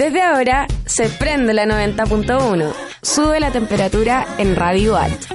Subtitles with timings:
[0.00, 5.26] Desde ahora se prende la 90.1, sube la temperatura en Radio Alt.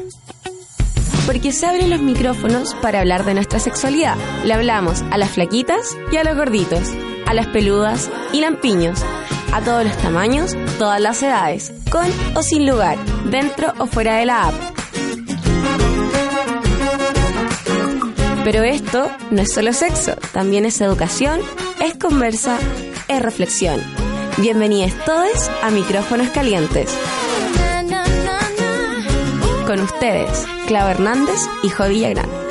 [1.27, 4.15] Porque se abren los micrófonos para hablar de nuestra sexualidad.
[4.43, 6.81] Le hablamos a las flaquitas y a los gorditos,
[7.27, 9.05] a las peludas y lampiños,
[9.53, 12.97] a todos los tamaños, todas las edades, con o sin lugar,
[13.29, 14.55] dentro o fuera de la app.
[18.43, 21.39] Pero esto no es solo sexo, también es educación,
[21.83, 22.57] es conversa,
[23.07, 23.79] es reflexión.
[24.37, 26.93] Bienvenidos todos a Micrófonos Calientes.
[29.65, 32.44] Con ustedes, Clau Hernández y Jo Villagrán.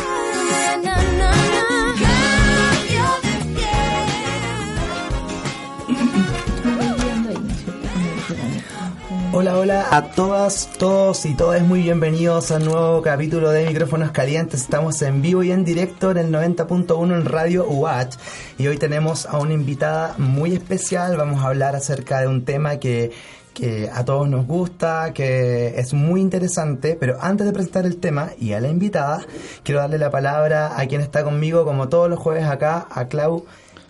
[9.37, 14.12] Hola, hola a todas, todos y todas, muy bienvenidos a un nuevo capítulo de Micrófonos
[14.12, 14.60] Calientes.
[14.60, 18.15] Estamos en vivo y en directo en el 90.1 en Radio Watch
[18.59, 21.16] y hoy tenemos a una invitada muy especial.
[21.16, 23.10] Vamos a hablar acerca de un tema que,
[23.54, 28.30] que a todos nos gusta, que es muy interesante, pero antes de presentar el tema
[28.38, 29.26] y a la invitada,
[29.65, 33.46] quiero darle la palabra a quien está conmigo como todos los jueves acá, a Clau.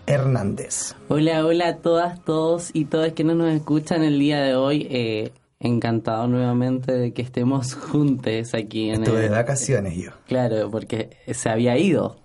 [0.06, 0.94] Hernández.
[1.08, 4.86] Hola, hola a todas, todos y todas que no nos escuchan el día de hoy.
[4.90, 10.10] Eh, encantado nuevamente de que estemos juntos aquí en Estuve de vacaciones yo.
[10.26, 12.16] Claro, porque se había ido.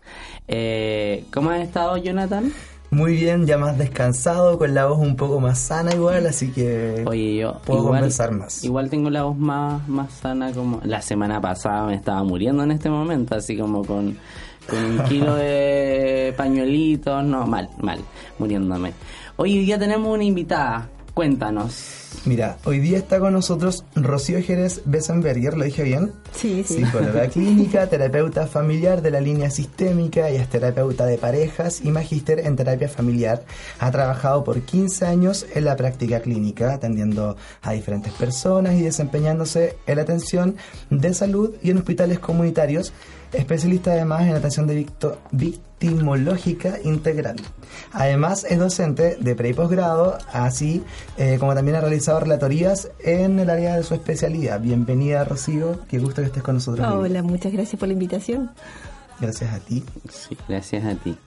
[0.47, 2.52] Eh, ¿Cómo has estado, Jonathan?
[2.91, 7.03] Muy bien, ya más descansado, con la voz un poco más sana igual, así que
[7.05, 8.64] Oye, yo puedo igual, conversar más.
[8.64, 10.81] Igual tengo la voz más, más sana como...
[10.83, 14.17] La semana pasada me estaba muriendo en este momento, así como con,
[14.70, 18.00] con un kilo de pañuelitos, no, mal, mal,
[18.38, 18.94] muriéndome.
[19.36, 22.00] Hoy día tenemos una invitada, cuéntanos.
[22.26, 26.11] Mira, hoy día está con nosotros Rocío Jerez Bessenberger, ¿lo dije bien?
[26.34, 26.84] Sí, sí.
[26.84, 32.39] Psicóloga clínica, terapeuta familiar de la línea sistémica, y es terapeuta de parejas y magíster
[32.39, 33.44] en terapia familiar.
[33.80, 39.77] Ha trabajado por 15 años en la práctica clínica, atendiendo a diferentes personas y desempeñándose
[39.88, 40.55] en la atención
[40.89, 42.92] de salud y en hospitales comunitarios
[43.34, 47.38] especialista además en atención de victo- victimológica integral.
[47.92, 50.84] Además es docente de pre y posgrado, así
[51.17, 54.60] eh, como también ha realizado relatorías en el área de su especialidad.
[54.60, 56.88] Bienvenida Rocío, qué gusto que estés con nosotros.
[56.88, 57.10] hoy.
[57.10, 58.52] Hola, muchas gracias por la invitación.
[59.20, 59.84] Gracias a ti.
[60.10, 61.17] Sí, gracias a ti.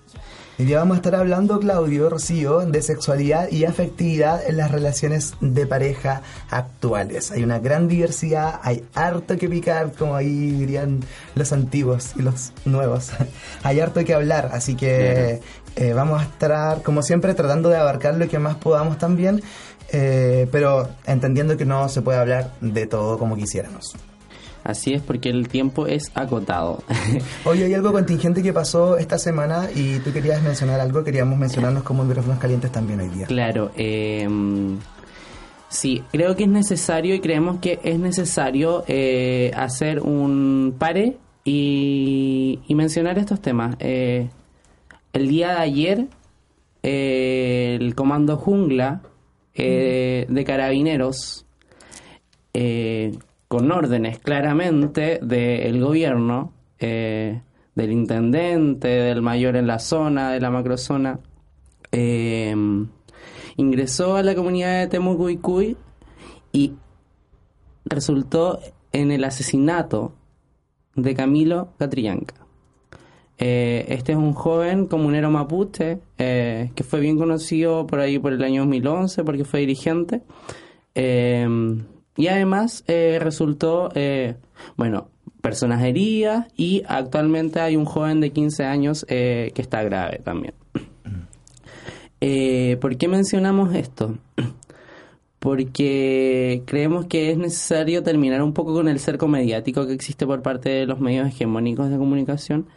[0.58, 5.32] Hoy día vamos a estar hablando, Claudio, Rocío, de sexualidad y afectividad en las relaciones
[5.40, 6.20] de pareja
[6.50, 7.30] actuales.
[7.30, 11.00] Hay una gran diversidad, hay harto que picar, como ahí dirían
[11.34, 13.12] los antiguos y los nuevos.
[13.62, 15.40] hay harto que hablar, así que
[15.76, 19.42] eh, vamos a estar, como siempre, tratando de abarcar lo que más podamos también,
[19.90, 23.94] eh, pero entendiendo que no se puede hablar de todo como quisiéramos.
[24.64, 26.82] Así es porque el tiempo es acotado.
[27.44, 31.82] Hoy hay algo contingente que pasó esta semana y tú querías mencionar algo, queríamos mencionarnos
[31.82, 33.26] como micrófonos calientes también hoy día.
[33.26, 34.28] Claro, eh,
[35.68, 42.60] sí, creo que es necesario y creemos que es necesario eh, hacer un pare y,
[42.68, 43.76] y mencionar estos temas.
[43.80, 44.28] Eh,
[45.12, 46.06] el día de ayer,
[46.82, 49.02] eh, el Comando Jungla
[49.54, 51.44] eh, de Carabineros,
[52.54, 53.12] eh,
[53.52, 57.42] con órdenes claramente del gobierno, eh,
[57.74, 61.20] del intendente, del mayor en la zona, de la macrozona,
[61.90, 62.56] eh,
[63.58, 65.76] ingresó a la comunidad de Temucuicuy
[66.50, 66.72] y
[67.84, 68.58] resultó
[68.90, 70.14] en el asesinato
[70.94, 72.46] de Camilo Catrillanca.
[73.36, 78.32] Eh, este es un joven comunero mapuche eh, que fue bien conocido por ahí por
[78.32, 80.22] el año 2011 porque fue dirigente.
[82.16, 84.36] Y además eh, resultó, eh,
[84.76, 85.08] bueno,
[85.42, 90.54] personas heridas y actualmente hay un joven de 15 años eh, que está grave también.
[92.20, 94.16] Eh, ¿Por qué mencionamos esto?
[95.40, 100.40] Porque creemos que es necesario terminar un poco con el cerco mediático que existe por
[100.40, 102.68] parte de los medios hegemónicos de comunicación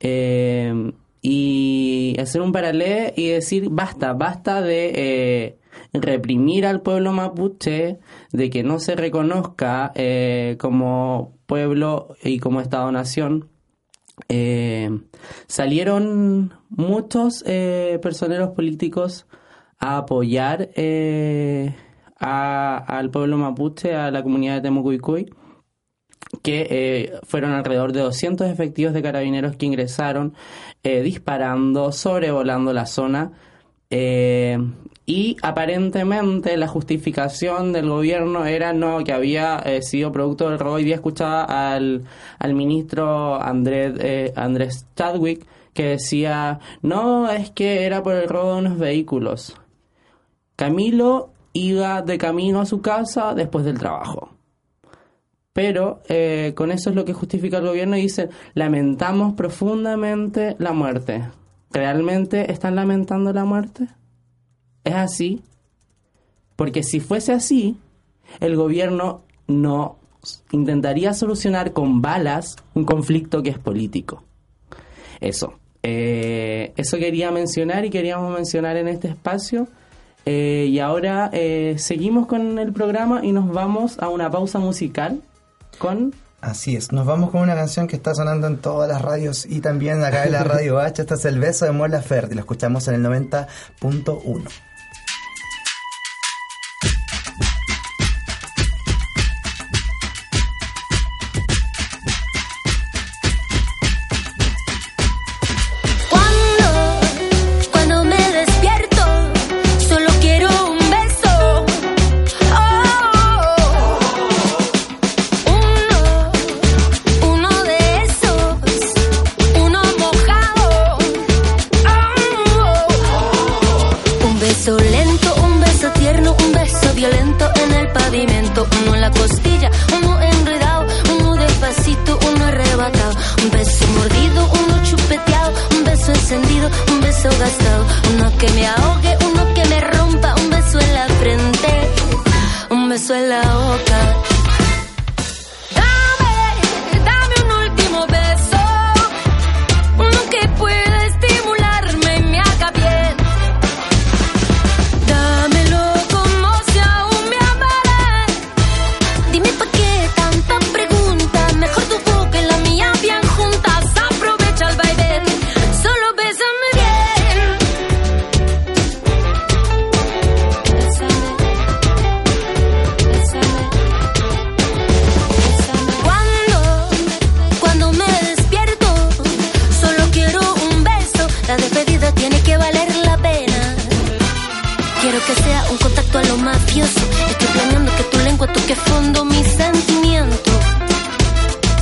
[0.00, 5.58] eh, y hacer un paralelo y decir basta, basta de
[5.92, 7.98] reprimir al pueblo mapuche,
[8.32, 13.48] de que no se reconozca eh, como pueblo y como Estado-nación.
[14.28, 14.90] Eh,
[15.46, 19.26] salieron muchos eh, personeros políticos
[19.78, 20.70] a apoyar
[22.16, 25.32] al pueblo mapuche, a la comunidad de Temucuicuy,
[26.42, 30.34] que fueron alrededor de 200 efectivos de carabineros que ingresaron
[30.82, 33.32] disparando, sobrevolando la zona.
[33.90, 34.58] Eh,
[35.06, 40.74] y aparentemente la justificación del gobierno era no que había eh, sido producto del robo.
[40.74, 42.04] Hoy día escuchaba al,
[42.38, 48.54] al ministro Andrés, eh, Andrés Chadwick que decía, no, es que era por el robo
[48.54, 49.56] de unos vehículos.
[50.56, 54.30] Camilo iba de camino a su casa después del trabajo.
[55.52, 60.72] Pero eh, con eso es lo que justifica el gobierno y dice, lamentamos profundamente la
[60.72, 61.24] muerte.
[61.70, 63.88] ¿Realmente están lamentando la muerte?
[64.84, 65.42] ¿Es así?
[66.56, 67.76] Porque si fuese así,
[68.40, 69.98] el gobierno no
[70.50, 74.24] intentaría solucionar con balas un conflicto que es político.
[75.20, 75.54] Eso.
[75.82, 79.68] Eh, eso quería mencionar y queríamos mencionar en este espacio.
[80.26, 85.22] Eh, y ahora eh, seguimos con el programa y nos vamos a una pausa musical
[85.78, 86.14] con...
[86.40, 89.60] Así es, nos vamos con una canción que está sonando en todas las radios y
[89.60, 91.02] también acá en la radio H.
[91.02, 94.67] Este es El Beso de Mola y lo escuchamos en el 90.1.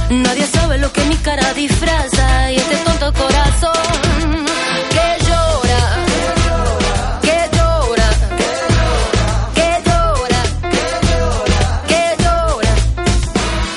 [0.08, 3.72] Nadie sabe lo que mi cara disfraza y este tonto corazón
[4.94, 5.82] que llora.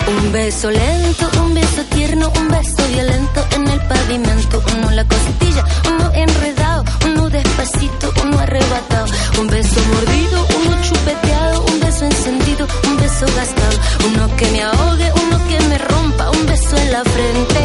[0.08, 4.64] Un beso lento, un beso tierno, un beso violento en el pavimento.
[4.78, 9.08] Uno en la costilla, uno enredado, uno despacito, uno arrebatado.
[9.40, 13.78] Un beso mordido, uno chupeteado, un beso encendido, un beso gastado.
[14.14, 15.29] Uno que me ahogue, uno
[16.70, 17.60] un beso en la frente,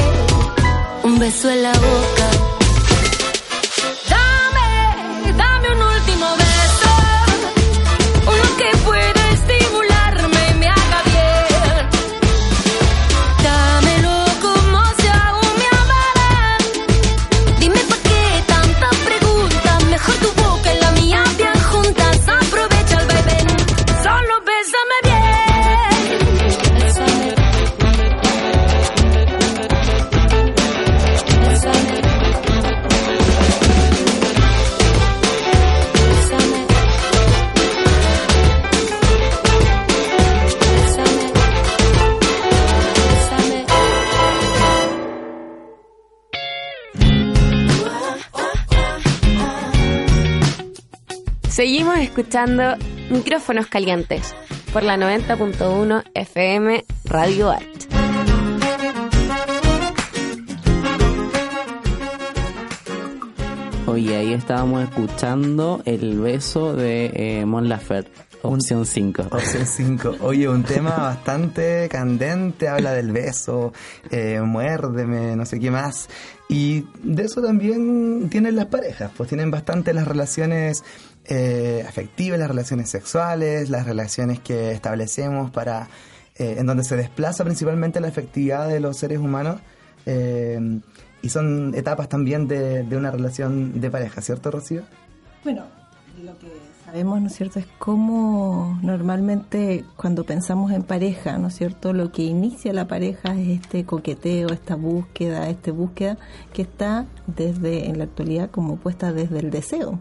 [1.02, 2.53] un beso en la boca.
[52.04, 52.76] Escuchando
[53.10, 54.34] Micrófonos Calientes
[54.72, 57.64] por la 90.1 FM Radio Art.
[63.86, 68.33] Oye, ahí estábamos escuchando el beso de eh, Mon Laferte.
[68.44, 69.22] Opción 5.
[69.30, 70.16] Opción 5.
[70.20, 73.72] Oye, un tema bastante candente, habla del beso,
[74.10, 76.08] eh, muérdeme, no sé qué más.
[76.48, 80.84] Y de eso también tienen las parejas, pues tienen bastante las relaciones
[81.24, 85.88] eh, afectivas, las relaciones sexuales, las relaciones que establecemos para
[86.36, 89.60] eh, en donde se desplaza principalmente la afectividad de los seres humanos
[90.04, 90.80] eh,
[91.22, 94.82] y son etapas también de, una relación de pareja, ¿cierto, Rocío?
[95.44, 95.64] Bueno,
[96.22, 96.48] lo que
[96.94, 102.12] sabemos, ¿no es cierto?, es cómo normalmente cuando pensamos en pareja, ¿no es cierto?, lo
[102.12, 106.18] que inicia la pareja es este coqueteo, esta búsqueda, este búsqueda
[106.52, 109.98] que está desde, en la actualidad, como puesta desde el deseo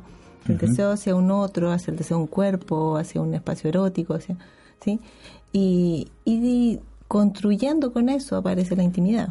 [0.47, 4.13] el deseo hacia un otro, hacia el deseo de un cuerpo, hacia un espacio erótico,
[4.13, 4.37] hacia,
[4.81, 4.99] ¿sí?
[5.51, 9.29] Y, y construyendo con eso aparece la intimidad,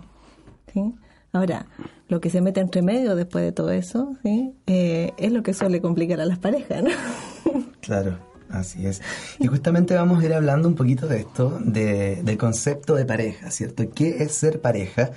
[0.72, 0.94] ¿sí?
[1.32, 1.66] Ahora,
[2.08, 4.54] lo que se mete entre medio después de todo eso, ¿sí?
[4.66, 6.90] Eh, es lo que suele complicar a las parejas, ¿no?
[7.80, 8.16] Claro,
[8.48, 9.02] así es.
[9.40, 13.50] Y justamente vamos a ir hablando un poquito de esto, de, del concepto de pareja,
[13.50, 13.84] ¿cierto?
[13.92, 15.10] ¿Qué es ser pareja?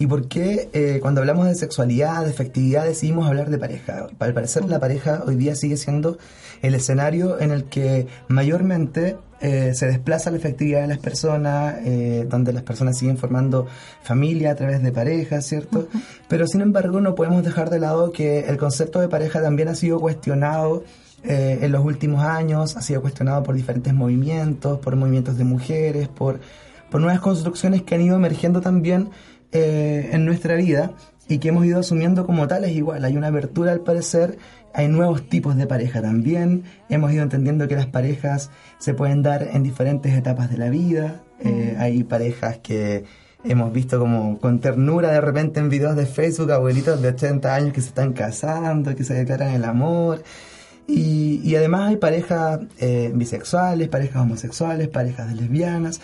[0.00, 4.06] ¿Y por qué eh, cuando hablamos de sexualidad, de efectividad, decidimos hablar de pareja?
[4.18, 6.18] Al parecer la pareja hoy día sigue siendo
[6.62, 12.26] el escenario en el que mayormente eh, se desplaza la efectividad de las personas, eh,
[12.28, 13.66] donde las personas siguen formando
[14.02, 15.88] familia a través de parejas, ¿cierto?
[16.28, 19.74] Pero sin embargo no podemos dejar de lado que el concepto de pareja también ha
[19.74, 20.84] sido cuestionado
[21.24, 26.40] en los últimos años, ha sido cuestionado por diferentes movimientos, por movimientos de mujeres, por,
[26.90, 29.10] por nuevas construcciones que han ido emergiendo también
[29.50, 30.92] eh, en nuestra vida
[31.26, 33.02] y que hemos ido asumiendo como tales igual.
[33.04, 34.38] Hay una apertura al parecer,
[34.74, 39.48] hay nuevos tipos de pareja también, hemos ido entendiendo que las parejas se pueden dar
[39.50, 43.04] en diferentes etapas de la vida, eh, hay parejas que
[43.42, 47.72] hemos visto como con ternura de repente en videos de Facebook, abuelitos de 80 años
[47.72, 50.22] que se están casando, que se declaran el amor.
[50.90, 56.00] Y, además hay parejas eh, bisexuales, parejas homosexuales, parejas de lesbianas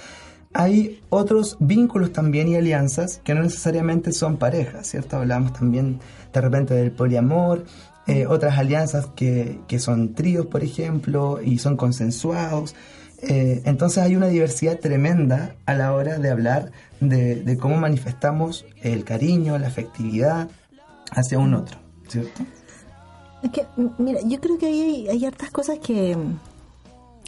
[0.54, 5.16] hay otros vínculos también y alianzas que no necesariamente son parejas, ¿cierto?
[5.16, 5.98] Hablamos también
[6.32, 7.64] de repente del poliamor,
[8.06, 12.76] eh, otras alianzas que, que, son tríos, por ejemplo, y son consensuados.
[13.22, 18.64] Eh, entonces hay una diversidad tremenda a la hora de hablar de, de, cómo manifestamos
[18.82, 20.48] el cariño, la afectividad
[21.10, 22.42] hacia un otro, ¿cierto?
[23.44, 23.66] Es que,
[23.98, 26.16] mira, yo creo que hay, hay hartas cosas que,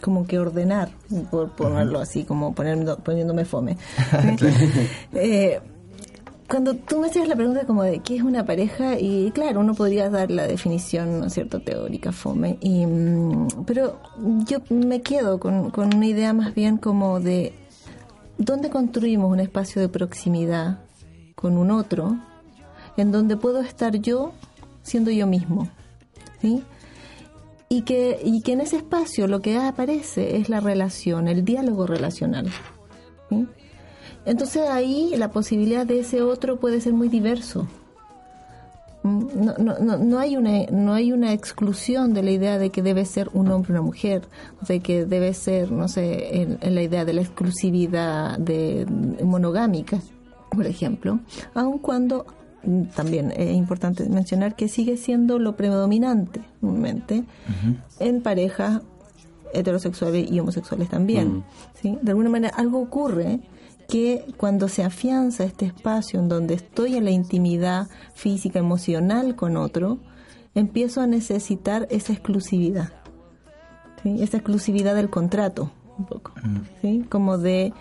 [0.02, 0.88] como que ordenar,
[1.30, 3.76] por ponerlo así, como poniendo, poniéndome fome.
[5.12, 5.60] eh,
[6.48, 9.74] cuando tú me hacías la pregunta como de qué es una pareja, y claro, uno
[9.74, 14.00] podría dar la definición, ¿no es cierto?, teórica, fome, y, mm, pero
[14.46, 17.52] yo me quedo con, con una idea más bien como de
[18.38, 20.78] dónde construimos un espacio de proximidad
[21.34, 22.16] con un otro,
[22.96, 24.32] en donde puedo estar yo
[24.82, 25.68] siendo yo mismo,
[27.68, 31.86] y que, y que en ese espacio lo que aparece es la relación, el diálogo
[31.86, 32.48] relacional.
[34.24, 37.66] Entonces ahí la posibilidad de ese otro puede ser muy diverso.
[39.02, 39.44] ¿Mm?
[39.44, 42.82] No, no, no, no, hay una, no hay una exclusión de la idea de que
[42.82, 44.22] debe ser un hombre o una mujer,
[44.66, 48.84] de que debe ser, no sé, en, la idea de la exclusividad de,
[49.24, 50.00] monogámica,
[50.50, 51.20] por ejemplo,
[51.54, 52.26] aun cuando
[52.94, 56.40] también es importante mencionar que sigue siendo lo predominante
[57.98, 58.82] en parejas
[59.52, 61.44] heterosexuales y homosexuales también.
[61.80, 61.98] ¿sí?
[62.02, 63.40] De alguna manera algo ocurre
[63.88, 69.56] que cuando se afianza este espacio en donde estoy en la intimidad física, emocional con
[69.56, 69.98] otro,
[70.54, 72.92] empiezo a necesitar esa exclusividad,
[74.02, 74.22] ¿sí?
[74.22, 76.32] esa exclusividad del contrato, un poco,
[76.82, 77.04] ¿sí?
[77.08, 77.72] como de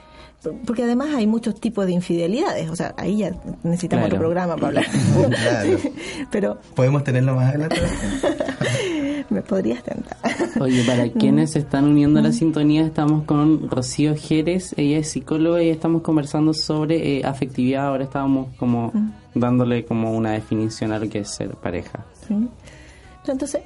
[0.66, 3.32] porque además hay muchos tipos de infidelidades, o sea, ahí ya
[3.64, 4.86] necesitamos otro programa para hablar.
[6.32, 7.76] Pero podemos tenerlo más adelante.
[9.30, 10.18] Me podrías tentar.
[10.60, 15.10] Oye, para quienes se están uniendo a la sintonía, estamos con Rocío Jerez, ella es
[15.10, 17.88] psicóloga y estamos conversando sobre eh, afectividad.
[17.88, 18.92] Ahora estábamos como
[19.34, 22.06] dándole como una definición a lo que es ser pareja.
[23.28, 23.62] Entonces,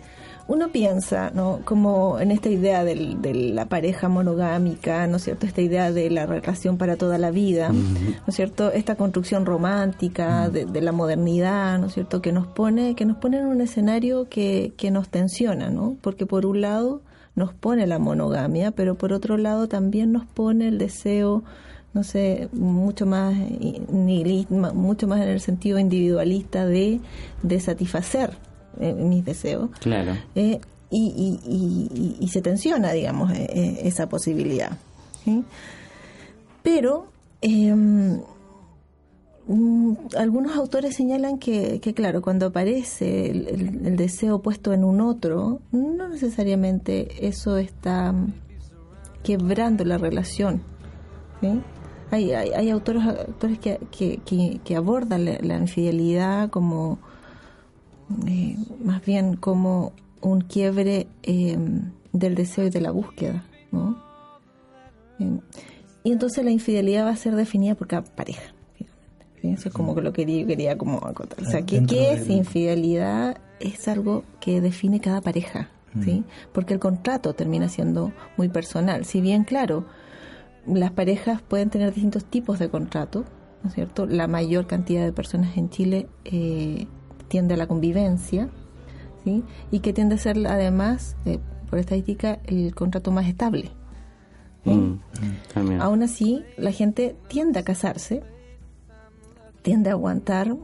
[0.49, 1.61] uno piensa, ¿no?
[1.63, 5.45] Como en esta idea del, de la pareja monogámica, ¿no es cierto?
[5.45, 8.71] Esta idea de la relación para toda la vida, ¿no es cierto?
[8.71, 12.23] Esta construcción romántica de, la modernidad, ¿no es cierto?
[12.23, 15.97] Que nos pone, que nos pone en un escenario que, que nos tensiona, ¿no?
[16.01, 17.03] Porque por un lado
[17.35, 21.43] nos pone la monogamia, pero por otro lado también nos pone el deseo
[21.91, 23.35] no sé, mucho más
[23.89, 27.01] mucho más en el sentido individualista de,
[27.41, 28.37] de satisfacer
[28.79, 29.69] eh, mis deseos.
[29.79, 30.13] Claro.
[30.35, 30.59] Eh,
[30.91, 34.71] y, y, y, se tensiona, digamos, eh, esa posibilidad.
[36.63, 37.07] Pero
[37.41, 38.21] em,
[39.47, 45.59] mm, algunos autores señalan que, que, claro, cuando aparece el, deseo puesto en un otro,
[45.71, 48.15] no necesariamente eso está
[49.21, 50.63] quebrando la relación.
[52.11, 56.97] Hay, hay, hay, autores, autores que, que, que, abordan la infidelidad como
[58.27, 63.97] eh, más bien como un quiebre em, del deseo y de la búsqueda, ¿no?
[66.03, 68.53] Y entonces la infidelidad va a ser definida por cada pareja.
[69.43, 71.41] Eso es como que lo que yo quería como acotar.
[71.41, 73.37] O sea, ¿qué, ¿qué es infidelidad?
[73.59, 75.69] Es algo que define cada pareja,
[76.03, 76.23] ¿sí?
[76.53, 79.05] Porque el contrato termina siendo muy personal.
[79.05, 79.85] Si bien, claro,
[80.65, 83.25] las parejas pueden tener distintos tipos de contrato,
[83.63, 84.05] ¿no es cierto?
[84.05, 86.87] La mayor cantidad de personas en Chile eh,
[87.29, 88.49] tiende a la convivencia,
[89.23, 89.43] ¿sí?
[89.71, 93.71] y que tiende a ser además, eh, por estadística, el contrato más estable.
[94.65, 94.99] Mm,
[95.79, 98.23] Aún así, la gente tiende a casarse,
[99.61, 100.55] tiende a aguantar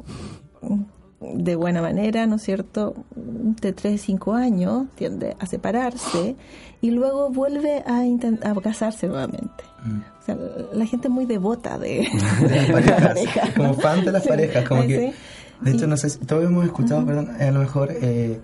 [1.22, 2.94] de buena manera, ¿no es cierto?
[3.16, 6.36] de 3, 5 años, tiende a separarse
[6.82, 9.64] y luego vuelve a, intentar casarse nuevamente.
[9.84, 10.00] Mm.
[10.00, 10.38] O sea,
[10.74, 12.08] la gente es muy devota de,
[12.42, 15.14] las parejas, como fan de las parejas, como que...
[15.62, 17.90] De hecho, no sé si todos hemos escuchado, perdón, a lo mejor...
[17.92, 18.40] Eh,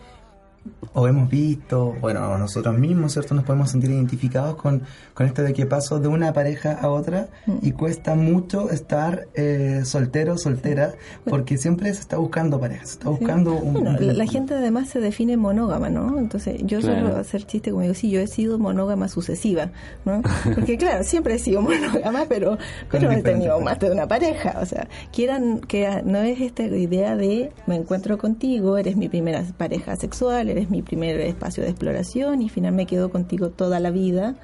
[0.93, 3.33] o hemos visto, bueno, nosotros mismos, ¿cierto?
[3.33, 4.81] Nos podemos sentir identificados con,
[5.13, 7.29] con esto de que paso de una pareja a otra
[7.61, 7.75] y mm.
[7.75, 13.53] cuesta mucho estar eh, soltero, soltera, porque siempre se está buscando pareja, se está buscando
[13.53, 13.73] un...
[13.73, 16.17] Bueno, la, gente además se define monógama, ¿no?
[16.19, 19.71] Entonces yo suelo hacer chiste como digo, sí, yo he sido monógama sucesiva,
[20.03, 20.21] ¿no?
[20.55, 22.57] Porque claro, siempre he sido monógama, pero,
[22.89, 27.15] pero he tenido más de una pareja, o sea, quieran que no es esta idea
[27.15, 32.41] de me encuentro contigo, eres mi primera pareja sexual, eres mi primer espacio de exploración
[32.41, 34.35] y final me quedo contigo toda la vida,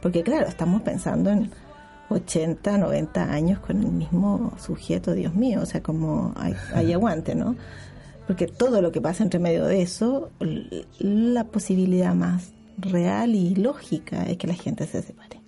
[0.00, 1.50] porque claro, estamos pensando en
[2.08, 6.54] 80, 90 años con el mismo sujeto, Dios mío, o sea, como hay,
[6.92, 7.56] aguante, ¿no?
[8.26, 10.30] Porque todo lo que pasa entre medio de eso,
[10.98, 15.40] la posibilidad más real y lógica es que la gente se separe.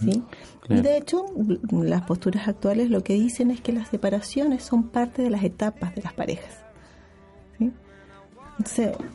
[0.00, 0.22] ¿sí?
[0.70, 1.26] Y de hecho,
[1.70, 5.94] las posturas actuales lo que dicen es que las separaciones son parte de las etapas
[5.94, 6.63] de las parejas.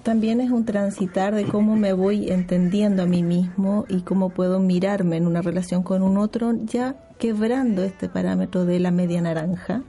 [0.03, 4.59] También es un transitar de cómo me voy entendiendo a mí mismo y cómo puedo
[4.59, 9.81] mirarme en una relación con un otro, ya quebrando este parámetro de la media naranja,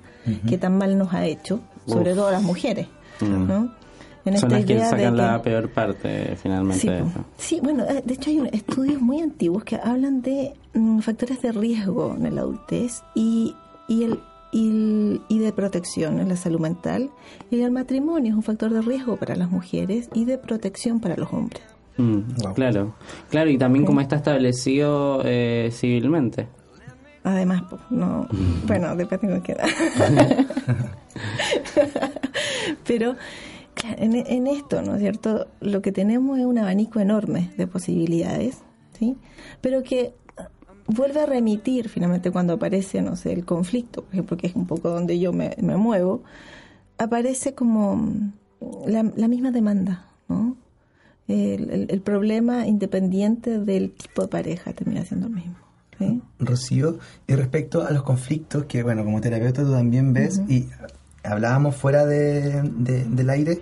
[0.49, 2.87] que tan mal nos ha hecho, sobre todo a las mujeres.
[3.21, 3.47] Mm.
[3.47, 3.75] ¿no?
[4.25, 7.03] En Son las que sacan la peor parte, finalmente.
[7.39, 11.53] Sí, bueno, eh, de hecho hay estudios muy antiguos que hablan de mm, factores de
[11.53, 13.55] riesgo en la adultez y,
[13.89, 14.21] y el
[14.53, 17.11] y, de protección en la salud mental.
[17.51, 21.17] Y el matrimonio es un factor de riesgo para las mujeres y de protección para
[21.17, 21.63] los hombres.
[21.97, 22.21] Mm,
[22.55, 22.95] claro,
[23.29, 26.49] claro, y también como está establecido eh, civilmente.
[27.23, 28.27] Además, no,
[28.67, 29.69] bueno, depende de qué edad.
[32.87, 33.17] Pero
[33.99, 35.47] en, en, esto, ¿no es cierto?
[35.61, 38.63] Lo que tenemos es un abanico enorme de posibilidades,
[38.99, 39.19] ¿sí?
[39.61, 40.15] Pero que
[40.91, 44.67] vuelve a remitir finalmente cuando aparece, no sé, el conflicto, por ejemplo, que es un
[44.67, 46.23] poco donde yo me, muevo,
[46.99, 48.33] aparece como
[48.87, 50.57] la, misma demanda, ¿no?
[51.29, 55.57] El, problema independiente del tipo de pareja termina siendo el mismo.
[56.39, 60.67] Rocío, y respecto a los conflictos que, bueno, como terapeuta tú también ves, y
[61.23, 63.61] hablábamos fuera de, del aire,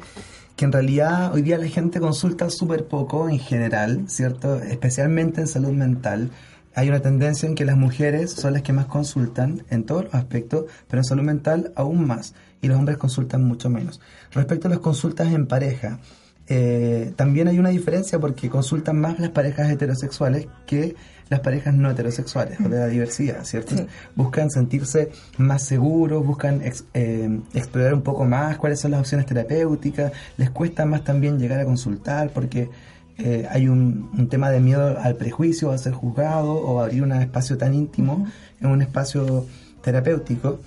[0.56, 4.56] que en realidad hoy día la gente consulta súper poco en general, ¿cierto?
[4.56, 6.30] Especialmente en salud mental
[6.78, 10.14] hay una tendencia en que las mujeres son las que más consultan en todos los
[10.14, 14.00] aspectos, pero en salud mental aún más, y los hombres consultan mucho menos.
[14.30, 15.98] Respecto a las consultas en pareja,
[16.46, 20.94] eh, también hay una diferencia porque consultan más las parejas heterosexuales que
[21.28, 23.74] las parejas no heterosexuales o de la diversidad, ¿cierto?
[24.14, 26.62] Buscan sentirse más seguros, buscan
[26.94, 31.58] eh, explorar un poco más cuáles son las opciones terapéuticas, les cuesta más también llegar
[31.58, 32.70] a consultar porque
[33.18, 37.12] eh, hay un, tema de miedo al prejuicio, a ser juzgado o a abrir un
[37.12, 38.26] espacio tan íntimo
[38.60, 39.46] en un espacio
[39.82, 40.60] terapéutico,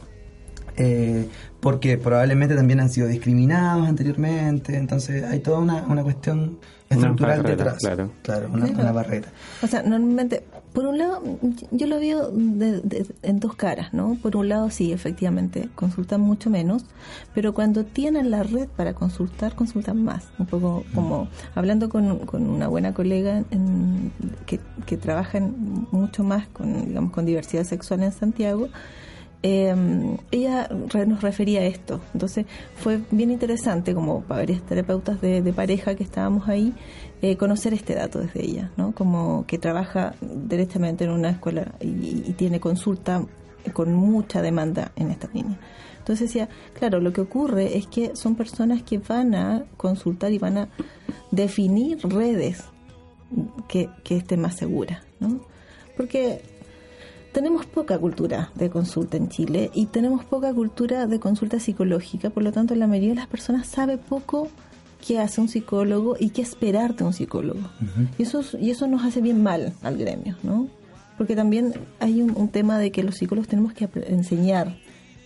[0.76, 1.28] eh,
[1.62, 6.60] porque probablemente también han sido discriminados anteriormente, entonces hay toda una, una cuestión
[6.92, 7.78] estructural detrás.
[7.78, 9.28] Claro, claro una, barrera.
[9.62, 11.22] O sea, normalmente, por un lado,
[11.72, 14.18] yo lo veo en dos caras, ¿no?
[14.22, 16.86] Por un lado, sí, efectivamente, consultan mucho menos,
[17.34, 20.28] pero cuando tienen la red para consultar, consultan más.
[20.38, 23.44] Un poco como hablando con, con una buena colega
[24.46, 28.70] que, que trabaja mucho más con, digamos, con diversidad sexual en Santiago,
[29.44, 30.70] eh, ella
[31.08, 32.00] nos refería a esto.
[32.14, 36.74] Entonces fue bien interesante, como para varias terapeutas de, pareja que estábamos ahí,
[37.22, 38.94] eh, conocer este dato desde ella, ¿no?
[38.94, 43.26] Como que trabaja directamente en una escuela y, tiene consulta
[43.74, 45.58] con mucha demanda en esta línea.
[46.00, 50.40] Entonces decía, claro, lo que ocurre es que son personas que van a consultar y
[50.40, 50.70] van a
[51.30, 52.64] definir redes
[53.68, 55.42] que, que estén más seguras, ¿no?
[55.96, 56.42] Porque
[57.32, 62.44] tenemos poca cultura de consulta en Chile y tenemos poca cultura de consulta psicológica, por
[62.44, 64.50] lo tanto la mayoría de las personas sabe poco
[65.06, 67.62] qué hace un psicólogo y qué esperar de un psicólogo.
[68.18, 70.68] y, eso, y eso nos hace bien mal al gremio, ¿no?
[71.18, 74.76] Porque también hay un tema de que los psicólogos tenemos que enseñar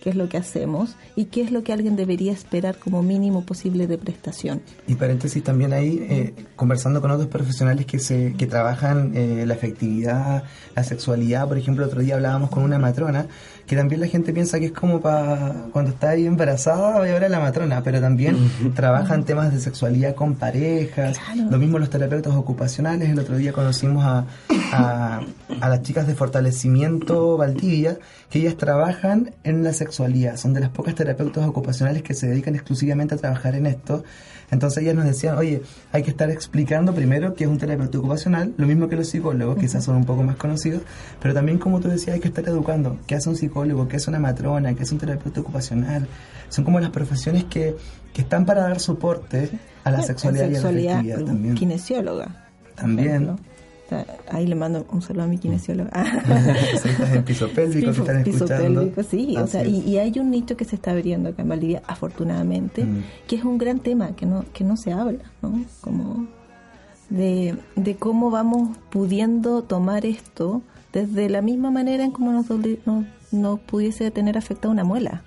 [0.06, 3.44] qué es lo que hacemos y qué es lo que alguien debería esperar como mínimo
[3.44, 4.62] posible de prestación.
[4.86, 9.54] Y paréntesis también ahí, eh, conversando con otros profesionales que, se, que trabajan eh, la
[9.54, 10.44] efectividad,
[10.76, 13.26] la sexualidad, por ejemplo, otro día hablábamos con una matrona,
[13.66, 17.14] que también la gente piensa que es como para cuando está ahí embarazada, vaya a
[17.14, 18.36] ver a la matrona, pero también
[18.74, 21.18] trabajan temas de sexualidad con parejas,
[21.50, 24.24] lo mismo los terapeutas ocupacionales, el otro día conocimos a,
[24.72, 25.20] a,
[25.60, 27.98] a las chicas de fortalecimiento Valdivia,
[28.30, 30.36] que ellas trabajan en la sexualidad.
[30.36, 34.04] Son de las pocas terapeutas ocupacionales que se dedican exclusivamente a trabajar en esto.
[34.50, 38.54] Entonces ellas nos decían, oye, hay que estar explicando primero qué es un terapeuta ocupacional,
[38.56, 40.82] lo mismo que los psicólogos, quizás son un poco más conocidos,
[41.20, 44.08] pero también, como tú decías, hay que estar educando qué hace un psicólogo, qué es
[44.08, 46.06] una matrona, qué es un terapeuta ocupacional.
[46.48, 47.76] Son como las profesiones que,
[48.12, 49.50] que están para dar soporte
[49.84, 51.54] a la sexualidad, y a la afectividad también.
[51.54, 52.46] Kinesióloga.
[52.74, 53.36] También.
[54.30, 55.90] Ahí le mando un saludo a mi kinesióloga.
[56.74, 60.56] estás en piso pélvico, piso, están piso Pélvico, sí, o sea, y, hay un nicho
[60.56, 63.04] que se está abriendo acá en Valdivia, afortunadamente, mm.
[63.28, 65.64] que es un gran tema que no, que no se habla, ¿no?
[65.80, 66.26] Como
[67.10, 73.04] de, de cómo vamos pudiendo tomar esto desde la misma manera en cómo nos, nos,
[73.30, 75.22] nos pudiese tener afectada una muela.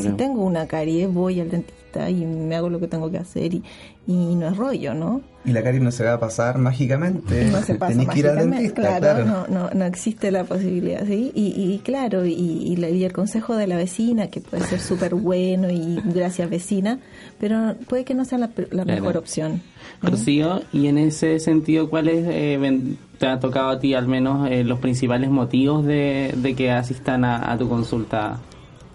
[0.00, 3.54] Si tengo una caries, voy al dentista y me hago lo que tengo que hacer
[3.54, 3.62] y,
[4.06, 5.20] y no es rollo, ¿no?
[5.44, 7.46] Y la caries no se va a pasar mágicamente.
[7.50, 11.32] No se pasa que ir al dentista, claro, No, no, no, existe la posibilidad, ¿sí?
[11.34, 15.70] Y, y claro, y, y, el consejo de la vecina, que puede ser súper bueno
[15.70, 16.98] y gracias vecina,
[17.38, 19.62] pero puede que no sea la, mejor opción.
[20.02, 24.62] Rocío, y en ese sentido, ¿cuáles eh, te ha tocado a ti al menos eh,
[24.62, 28.40] los principales motivos de, de que asistan a, a tu consulta?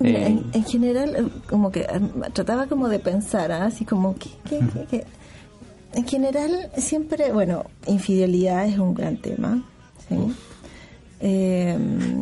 [0.01, 1.87] Eh, en, general, eh, como que eh,
[2.33, 3.65] trataba como de pensar, ¿ah?
[3.65, 5.05] así como que,
[5.93, 9.63] En general, siempre, bueno, infidelidad es un gran tema,
[10.09, 10.15] ¿sí?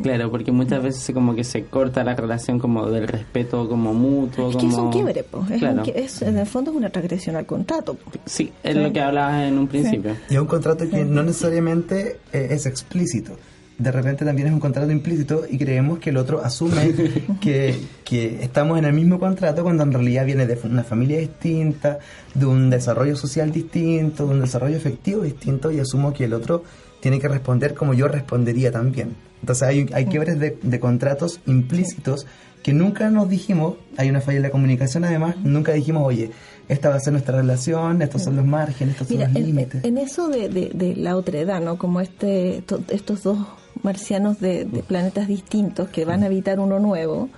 [0.01, 4.51] claro, porque muchas veces como que se corta la relación como del respeto como mutuo.
[4.51, 6.21] Es que es un quiebre, pues.
[6.21, 7.97] en el fondo es una transgresión al contrato.
[8.25, 10.15] Sí, es lo que hablabas en un principio.
[10.29, 13.35] Y es un contrato que no necesariamente es explícito
[13.77, 16.93] de repente también es un contrato implícito y creemos que el otro asume
[17.41, 21.99] que, que, estamos en el mismo contrato cuando en realidad viene de una familia distinta,
[22.33, 26.63] de un desarrollo social distinto, de un desarrollo efectivo distinto y asumo que el otro
[26.99, 29.15] tiene que responder como yo respondería también.
[29.41, 32.25] Entonces hay, hay quiebres de, de contratos implícitos
[32.63, 36.31] que nunca nos dijimos, hay una falla en la comunicación además, nunca dijimos, oye,
[36.69, 39.83] esta va a ser nuestra relación, estos son los márgenes, estos son los límites.
[39.83, 41.77] En, eso de, de, de, la otredad, ¿no?
[41.77, 43.37] Como este, estos dos
[43.81, 47.29] marcianos de, planetas distintos que van a habitar uno nuevo,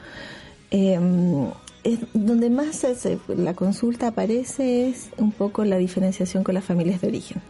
[0.72, 1.48] em,
[1.84, 2.86] es donde más
[3.28, 7.42] la consulta aparece es un poco la diferenciación con las familias de origen.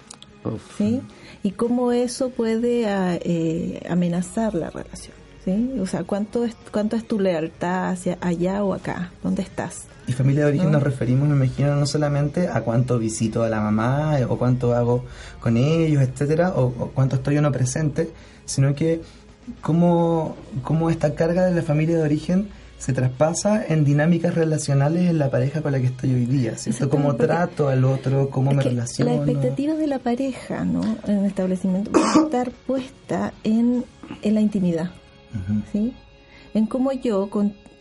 [0.78, 1.02] ¿sí?
[1.42, 5.25] Y cómo eso puede ah, eh, amenazar la relación.
[5.46, 5.76] ¿Sí?
[5.80, 9.12] O sea, ¿cuánto es, ¿cuánto es tu lealtad hacia allá o acá?
[9.24, 9.86] ¿Dónde estás?
[10.08, 13.62] Y familia de origen nos referimos, me imagino, no solamente a cuánto visito a la
[13.62, 15.06] mamá o cuánto hago
[15.40, 18.12] con ellos, etcétera, o, o cuánto estoy o no presente,
[18.46, 19.02] sino que
[19.62, 25.18] cómo, cómo esta carga de la familia de origen se traspasa en dinámicas relacionales en
[25.18, 26.90] la pareja con la que estoy hoy día, ¿cierto?
[26.90, 29.12] Cómo trato al otro, cómo me relaciono.
[29.12, 30.82] La expectativa de la pareja, ¿no?
[31.08, 33.86] En el establecimiento va a estar puesta en,
[34.22, 34.92] en la intimidad,
[35.72, 35.94] ¿sí?
[36.54, 37.30] En cómo yo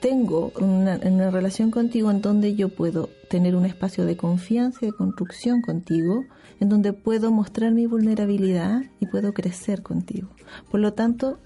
[0.01, 4.87] tengo una, una relación contigo en donde yo puedo tener un espacio de confianza y
[4.87, 6.25] de construcción contigo,
[6.61, 10.29] en donde puedo mostrar mi vulnerabilidad y puedo crecer contigo.
[10.71, 11.38] Por lo tanto,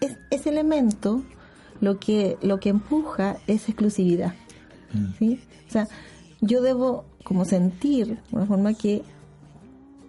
[0.00, 1.22] es, ese elemento
[1.80, 4.34] lo que, lo que empuja es exclusividad.
[4.92, 5.12] Mm.
[5.18, 5.40] ¿sí?
[5.68, 5.88] O sea,
[6.40, 9.02] yo debo como sentir de una forma que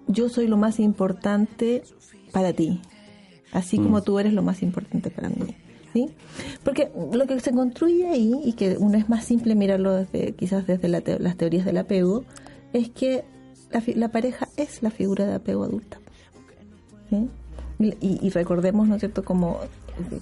[0.07, 1.83] yo soy lo más importante
[2.31, 2.81] para ti,
[3.51, 4.03] así como mm.
[4.03, 5.55] tú eres lo más importante para mí.
[5.93, 6.09] ¿Sí?
[6.63, 10.65] Porque lo que se construye ahí, y que uno es más simple mirarlo desde, quizás
[10.65, 12.23] desde las teorías del apego,
[12.71, 13.25] es que
[13.95, 15.99] la, pareja es la figura de apego adulta.
[17.79, 19.59] Y, recordemos, ¿no es cierto?, como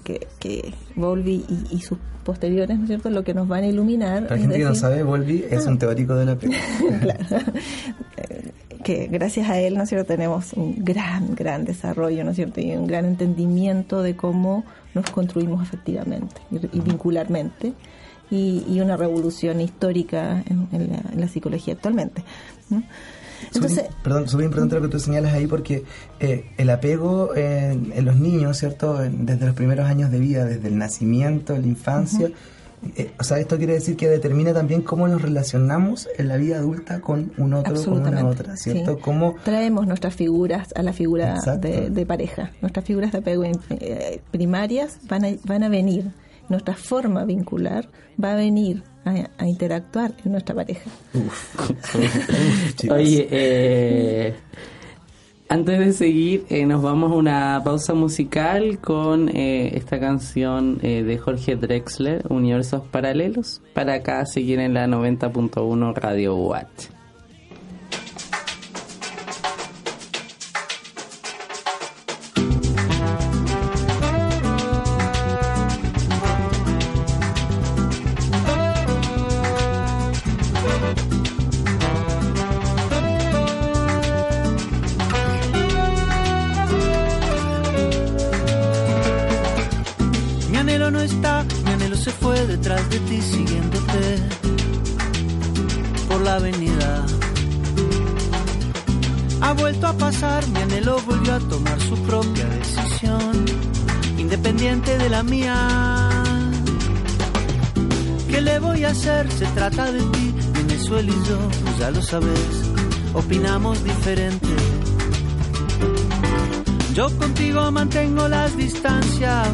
[0.04, 4.22] que, que Volvi y, sus posteriores, ¿no es cierto?, lo que nos van a iluminar.
[4.28, 6.52] La gente que no sabe, Volvi es un teórico del apego.
[7.00, 7.24] claro.
[8.84, 12.60] que gracias a él, ¿no es cierto?, tenemos un gran, gran desarrollo, ¿no es cierto?,
[12.60, 14.64] y un gran entendimiento de cómo
[14.94, 17.72] nos construimos efectivamente y, vincularmente.
[18.30, 22.22] Y, una revolución histórica en, la, psicología actualmente.
[22.68, 22.82] ¿no?
[23.54, 25.84] Entonces, perdón, súper importante lo que tú señalas ahí porque
[26.18, 28.98] eh, el apego en, los niños, ¿cierto?
[28.98, 32.30] Desde los primeros años de vida, desde el nacimiento, la infancia,
[32.96, 36.56] eh, o sea, esto quiere decir que determina también cómo nos relacionamos en la vida
[36.56, 38.98] adulta con un otro, con una otra, ¿cierto?
[38.98, 44.98] Cómo traemos nuestras figuras a la figura de, pareja, nuestras figuras de apego eh, primarias
[45.08, 46.12] van a, van a venir,
[46.48, 47.90] nuestra forma vincular
[48.22, 50.90] va a venir a, interactuar en nuestra pareja.
[52.90, 54.34] Oye, eh,
[55.48, 61.18] antes de seguir, eh, nos vamos a una pausa musical con eh, esta canción de
[61.18, 66.99] Jorge Drexler, Universos Paralelos, para acá seguir en la 90.1 Radio Watt.
[111.90, 112.72] Lo sabes,
[113.14, 114.46] opinamos diferente.
[116.94, 119.48] Yo contigo mantengo las distancias,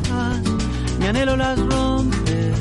[0.98, 2.52] mi anhelo las rompe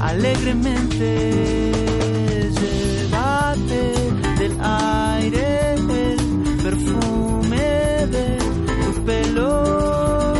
[0.00, 1.72] alegremente.
[2.60, 3.92] Llévate
[4.38, 8.38] del aire el perfume de
[8.84, 10.34] tu pelo.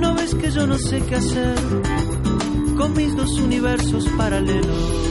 [0.00, 1.58] No ves que yo no sé qué hacer
[2.76, 5.09] con mis dos universos paralelos.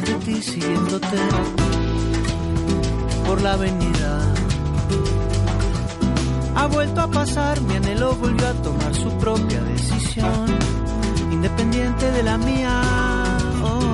[0.00, 1.18] De ti siguiéndote
[3.26, 4.34] por la avenida.
[6.54, 10.46] Ha vuelto a pasar, mi anhelo volvió a tomar su propia decisión,
[11.30, 12.82] independiente de la mía.
[13.64, 13.92] Oh.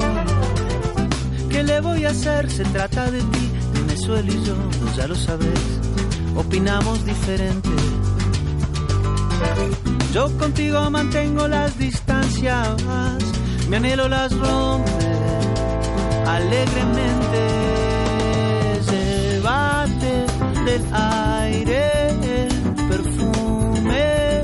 [1.49, 2.51] ¿Qué le voy a hacer?
[2.51, 5.61] Se trata de ti, Venezuela y yo, pues ya lo sabes,
[6.37, 7.71] opinamos diferente.
[10.13, 12.69] Yo contigo mantengo las distancias,
[13.69, 15.08] mi anhelo las rompe
[16.37, 17.41] alegremente.
[18.91, 20.12] Llévate
[20.67, 24.43] del aire el perfume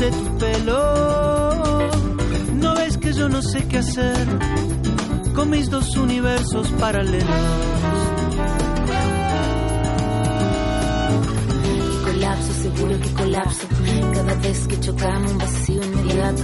[0.00, 1.88] de tu pelo.
[2.54, 4.26] No ves que yo no sé qué hacer
[5.34, 7.66] con mis dos universos paralelos.
[12.04, 13.66] colapso, seguro que colapso.
[14.14, 16.42] Cada vez que chocamos un vacío inmediato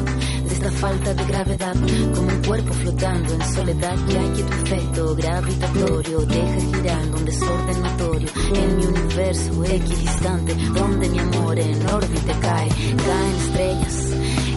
[0.63, 1.75] de esta falta de gravedad,
[2.15, 7.83] como un cuerpo flotando en soledad, ya que tu efecto gravitatorio deja girando un desorden
[7.83, 14.09] notorio en mi universo equidistante, donde mi amor en órbita cae, caen estrellas.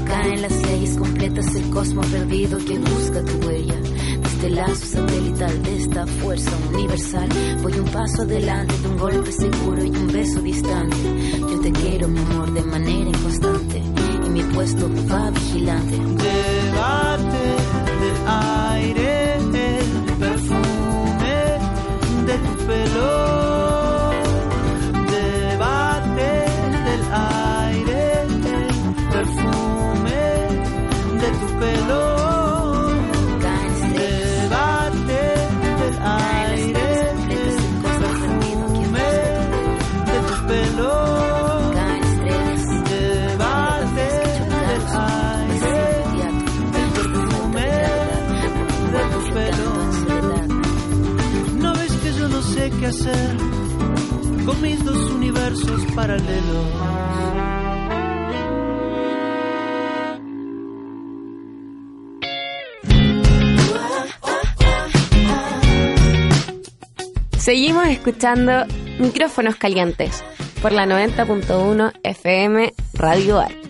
[0.06, 3.76] Caen las leyes completas, el cosmos perdido que busca tu huella.
[4.22, 7.30] Desde el lazo satelital de esta fuerza universal,
[7.64, 10.98] voy un paso adelante de un golpe seguro y un beso distante.
[11.40, 14.05] Yo te quiero, mi amor, de manera inconstante.
[14.36, 15.96] Mi puesto va vigilante.
[15.96, 17.56] Llévate
[55.96, 56.66] paralelos.
[67.38, 68.66] Seguimos escuchando
[69.00, 70.24] Micrófonos Calientes
[70.62, 73.65] por la 90.1 FM Radio Art.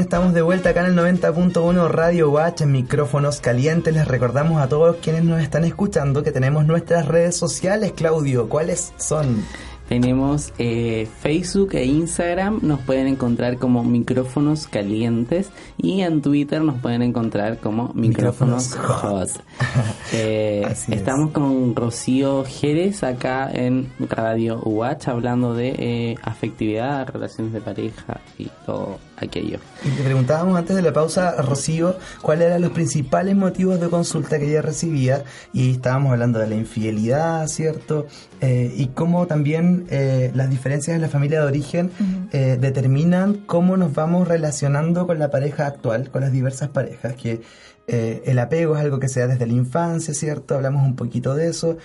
[0.00, 3.94] Estamos de vuelta acá en el 90.1 Radio Watch en micrófonos calientes.
[3.94, 8.48] Les recordamos a todos quienes nos están escuchando que tenemos nuestras redes sociales, Claudio.
[8.48, 9.44] ¿Cuáles son?
[9.88, 16.80] Tenemos eh, Facebook e Instagram, nos pueden encontrar como micrófonos calientes y en Twitter nos
[16.80, 19.44] pueden encontrar como micrófonos Micrófonos hot.
[20.12, 20.88] Eh, es.
[20.88, 28.20] estamos con Rocío Jerez acá en Radio Watch hablando de eh, afectividad, relaciones de pareja
[28.38, 29.58] y todo aquello.
[29.84, 34.38] Y te preguntábamos antes de la pausa, Rocío, cuáles eran los principales motivos de consulta
[34.38, 38.06] que ella recibía y estábamos hablando de la infidelidad, ¿cierto?
[38.40, 41.90] Eh, y cómo también eh, las diferencias en la familia de origen
[42.32, 47.42] eh, determinan cómo nos vamos relacionando con la pareja actual, con las diversas parejas, que
[47.92, 50.54] eh, el apego es algo que se da desde la infancia, ¿cierto?
[50.54, 51.76] Hablamos un poquito de eso,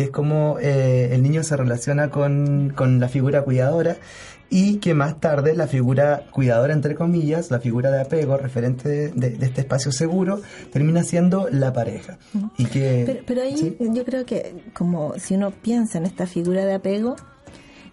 [0.00, 3.98] que es como eh, el niño se relaciona con, con la figura cuidadora
[4.48, 9.08] y que más tarde la figura cuidadora, entre comillas, la figura de apego referente de,
[9.10, 10.40] de- de este espacio seguro,
[10.72, 12.16] termina siendo la pareja.
[12.56, 13.76] Y que, Pero, pero ahí ¿sí?
[13.78, 17.16] yo creo que como si uno piensa en esta figura de apego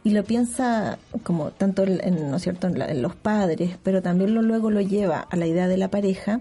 [0.05, 2.67] y lo piensa como tanto en, en, ¿no es cierto?
[2.67, 5.75] en, la- en los padres, pero también lo, luego lo lleva a la idea de
[5.75, 6.39] la pareja,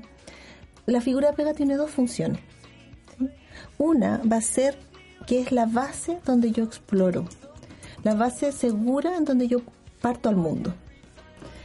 [0.86, 2.38] la figura de apego tiene dos funciones.
[3.18, 3.26] ¿sí?
[3.78, 4.78] Una va a ser
[5.26, 7.24] que es la base donde yo exploro,
[8.04, 9.62] la base segura en donde yo
[10.00, 10.72] parto al mundo.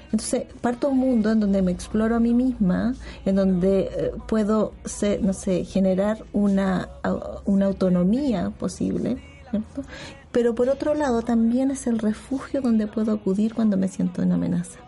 [0.06, 2.96] Entonces, parto a un mundo en donde me exploro a mí misma,
[3.26, 4.74] en donde eh, puedo,
[5.22, 6.90] no sé, generar una,
[7.46, 9.84] una autonomía posible, ¿cierto?
[10.32, 14.32] Pero por otro lado, también es el refugio donde puedo acudir cuando me siento en
[14.32, 14.80] amenaza.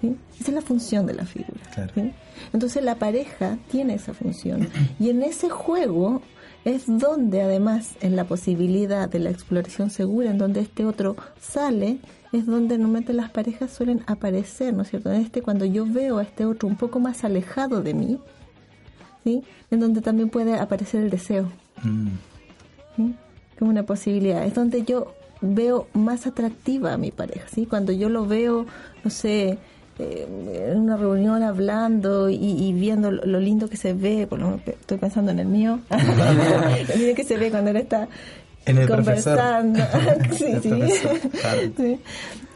[0.00, 0.16] ¿sí?
[0.40, 1.60] Esa es la función de la figura.
[1.94, 2.12] ¿sí?
[2.52, 4.68] Entonces la pareja tiene esa función.
[4.98, 6.22] Y en ese juego
[6.64, 11.98] es donde además en la posibilidad de la exploración segura, en donde este otro sale,
[12.32, 15.12] es donde normalmente las parejas suelen aparecer, ¿no es cierto?
[15.12, 18.18] En este, cuando yo veo a este otro un poco más alejado de mí,
[19.24, 19.42] ¿sí?
[19.70, 21.50] En donde también puede aparecer el deseo.
[21.82, 22.08] Mm.
[22.96, 23.14] ¿sí?
[23.58, 24.44] Como una posibilidad.
[24.46, 27.66] Es donde yo veo más atractiva a mi pareja, ¿sí?
[27.66, 28.66] Cuando yo lo veo,
[29.02, 29.58] no sé,
[29.98, 35.30] en una reunión hablando y, viendo lo, lindo que se ve, por lo estoy pensando
[35.32, 38.08] en el mío, lo lindo que se ve cuando él está
[38.88, 39.80] conversando.
[40.32, 40.54] sí,
[41.76, 42.00] sí.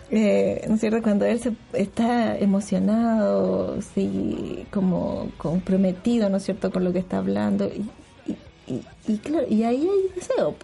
[0.08, 1.02] Eh, ¿No es cierto?
[1.02, 7.18] Cuando él se, está emocionado, sí, como comprometido, ¿no es cierto?, con lo que está
[7.18, 7.66] hablando.
[7.66, 10.54] Y, y, claro, y ahí hay deseo.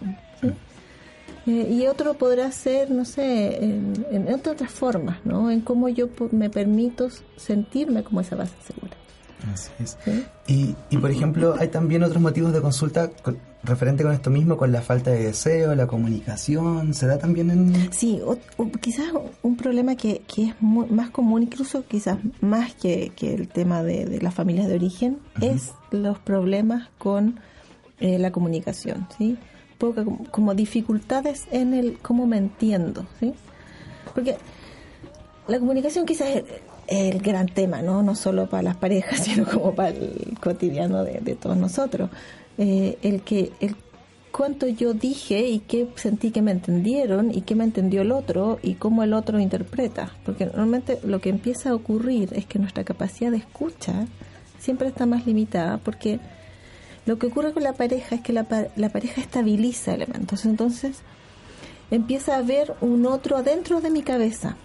[0.41, 0.47] ¿sí?
[1.45, 5.51] Eh, y otro podrá ser, no sé, en, en, otras formas, ¿no?
[5.51, 8.93] En cómo yo me permito sentirme como esa base segura.
[9.51, 9.97] Así es.
[10.47, 13.11] Y, y, por ejemplo, hay también otros motivos de consulta
[13.63, 17.91] referente con esto mismo, con la falta de deseo, la comunicación, ¿se da también en...?
[17.93, 18.37] Sí, o,
[18.79, 19.07] quizás
[19.41, 24.05] un problema que, que es más común, incluso quizás más que, que el tema de,
[24.05, 27.39] de las familias de origen, es los problemas con
[27.99, 29.37] eh, la comunicación, ¿sí?
[30.31, 33.33] Como, dificultades en el cómo me entiendo, ¿sí?
[34.13, 34.37] Porque
[35.47, 36.43] la comunicación quizás es
[36.87, 38.03] el gran tema, ¿no?
[38.03, 42.09] No solo para las parejas, sino como para el cotidiano de, todos nosotros.
[42.57, 43.75] Eh, el que el
[44.31, 48.59] cuánto yo dije y qué sentí que me entendieron y qué me entendió el otro
[48.61, 50.11] y cómo el otro interpreta.
[50.25, 54.07] Porque normalmente lo que empieza a ocurrir es que nuestra capacidad de escucha
[54.59, 56.19] siempre está más limitada porque
[57.05, 61.01] lo que ocurre con la pareja es que la, la pareja estabiliza elementos, entonces
[61.91, 64.55] empieza a haber un otro adentro de mi cabeza.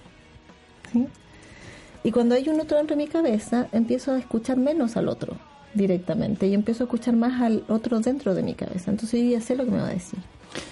[2.05, 5.37] Y cuando hay un otro dentro de mi cabeza, empiezo a escuchar menos al otro
[5.75, 8.91] directamente y empiezo a escuchar más al otro dentro de mi cabeza.
[8.91, 10.19] Entonces yo ya sé lo que me va a decir.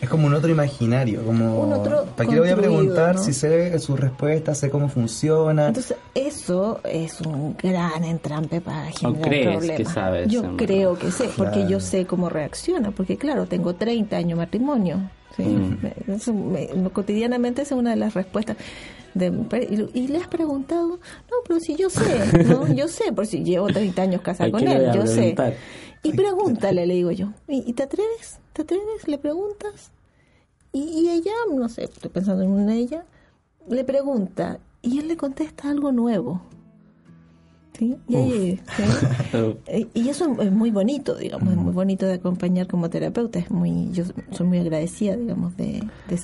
[0.01, 1.61] Es como un otro imaginario, como...
[1.61, 5.69] Un otro ¿Para qué le voy a preguntar si sé su respuesta, sé cómo funciona?
[5.69, 9.77] Entonces, eso es un gran entrampe para generar crees problemas.
[9.77, 14.17] Que sabes, yo creo que sé, porque yo sé cómo reacciona, porque claro, tengo 30
[14.17, 15.11] años de matrimonio.
[15.37, 15.43] ¿sí?
[15.43, 16.87] Mm.
[16.93, 18.57] cotidianamente esa es una de las respuestas.
[19.15, 19.33] De,
[19.95, 22.67] y, le has preguntado, no, pero si yo sé, ¿no?
[22.75, 25.35] yo sé, por si llevo 30 años casada con él, yo sé.
[26.03, 28.39] Y pregúntale, le digo yo, ¿y, te atreves?
[28.53, 29.07] ¿Te atreves?
[29.07, 29.93] Le preguntas.
[30.73, 33.05] Y, ella, no sé, estoy pensando en una de ella,
[33.69, 36.43] le pregunta y él le contesta algo nuevo.
[37.79, 37.97] ¿Sí?
[38.09, 38.15] Y,
[39.67, 43.39] eh, y, eso es muy bonito, digamos, es muy bonito de acompañar como terapeuta.
[43.39, 45.83] Es muy, yo soy muy agradecida, digamos, de,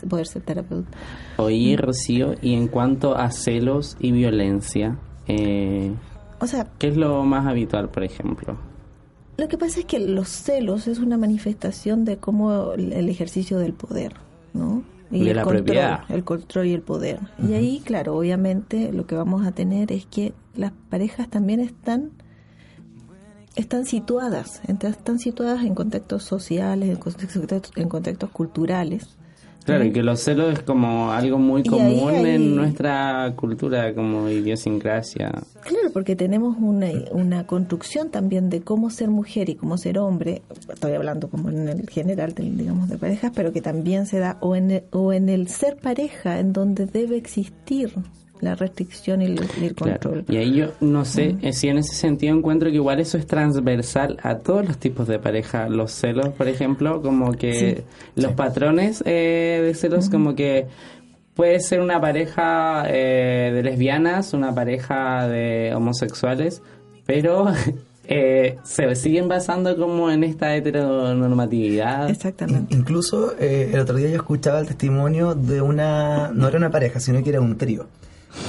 [0.09, 0.97] poder ser terapeuta.
[1.39, 5.93] Oye, Rocío, y en cuanto a celos y violencia, eh,
[6.41, 8.72] o sea, ¿qué es lo más habitual, por ejemplo?
[9.37, 13.73] Lo que pasa es que los celos es una manifestación de cómo el ejercicio del
[13.73, 14.15] poder,
[14.53, 14.83] ¿no?
[15.11, 17.21] Y el la control, el control y el poder.
[17.47, 22.11] Y ahí, claro, obviamente lo que vamos a tener es que las parejas también están
[23.55, 29.19] están situadas, están situadas en contextos sociales, en contextos, en contextos culturales,
[29.65, 35.33] Claro, y que los celos es como algo muy común en nuestra cultura, como idiosincrasia.
[35.63, 40.43] Claro, porque tenemos una, una construcción también de cómo ser mujer y cómo ser hombre,
[40.73, 44.37] estoy hablando como en el general, de, digamos, de parejas, pero que también se da
[44.41, 47.95] o en, o en el ser pareja, en donde debe existir
[48.43, 50.25] la restricción y el, control.
[50.29, 53.25] Y ahí yo no sé eh, si en ese sentido encuentro que igual eso es
[53.25, 55.69] transversal a todos los tipos de pareja.
[55.69, 57.85] Los celos, por ejemplo, como que
[58.17, 60.67] los patrones eh, de celos, como que
[61.37, 66.63] puede ser una pareja eh, de lesbianas, una pareja de homosexuales,
[67.07, 67.47] pero
[68.65, 72.11] se siguen basando como en esta heteronormatividad.
[72.11, 72.75] Exactamente.
[72.75, 77.23] incluso el otro día yo escuchaba el testimonio de una, no era una pareja, sino
[77.23, 77.87] que era un trío.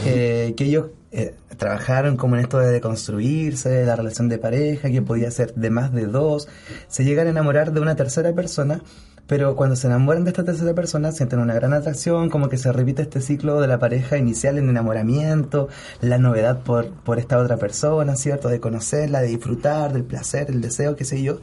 [0.05, 5.01] Eh, que ellos eh, trabajaron como en esto de construirse, la relación de pareja, que
[5.01, 6.47] podía ser de más de dos,
[6.87, 8.81] se llegan a enamorar de una tercera persona,
[9.27, 12.71] pero cuando se enamoran de esta tercera persona sienten una gran atracción, como que se
[12.71, 15.69] repite este ciclo de la pareja inicial en enamoramiento,
[16.01, 18.49] la novedad por, por esta otra persona, ¿cierto?
[18.49, 21.39] De conocerla, de disfrutar, del placer, el deseo, qué sé yo,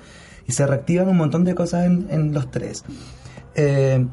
[0.47, 2.85] y se reactivan un montón de cosas en, los tres.
[3.55, 4.07] Eh,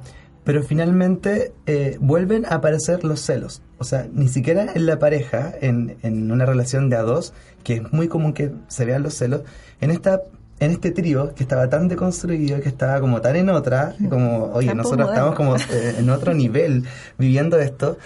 [0.44, 1.52] pero finalmente
[2.00, 3.62] vuelven a aparecer los celos.
[3.80, 7.76] O sea, ni siquiera en la pareja, en, en una relación de a dos, que
[7.76, 9.42] es muy común que se vean los celos,
[9.82, 10.22] en esta
[10.60, 14.74] en este trío que estaba tan deconstruido, que estaba como tan en otra, como, oye,
[14.74, 16.84] nosotros estamos como eh, en otro nivel
[17.20, 17.98] viviendo esto,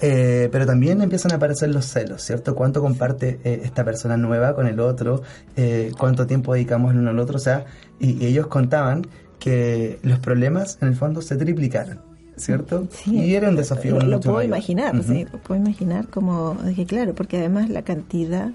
[0.00, 2.54] eh, pero también empiezan a aparecer los celos, ¿cierto?
[2.54, 5.22] ¿Cuánto comparte eh, esta persona nueva con el otro?
[5.56, 7.36] Eh, ¿Cuánto tiempo dedicamos el uno al otro?
[7.36, 7.66] O sea,
[7.98, 9.06] y, y ellos contaban
[9.38, 12.00] que los problemas en el fondo se triplicaron,
[12.40, 12.88] ¿cierto?
[12.90, 14.48] Sí, y era un desafío Lo, lo puedo mayor.
[14.48, 18.50] imaginar, sí, lo puedo imaginar como, es que claro, porque además la cantidad,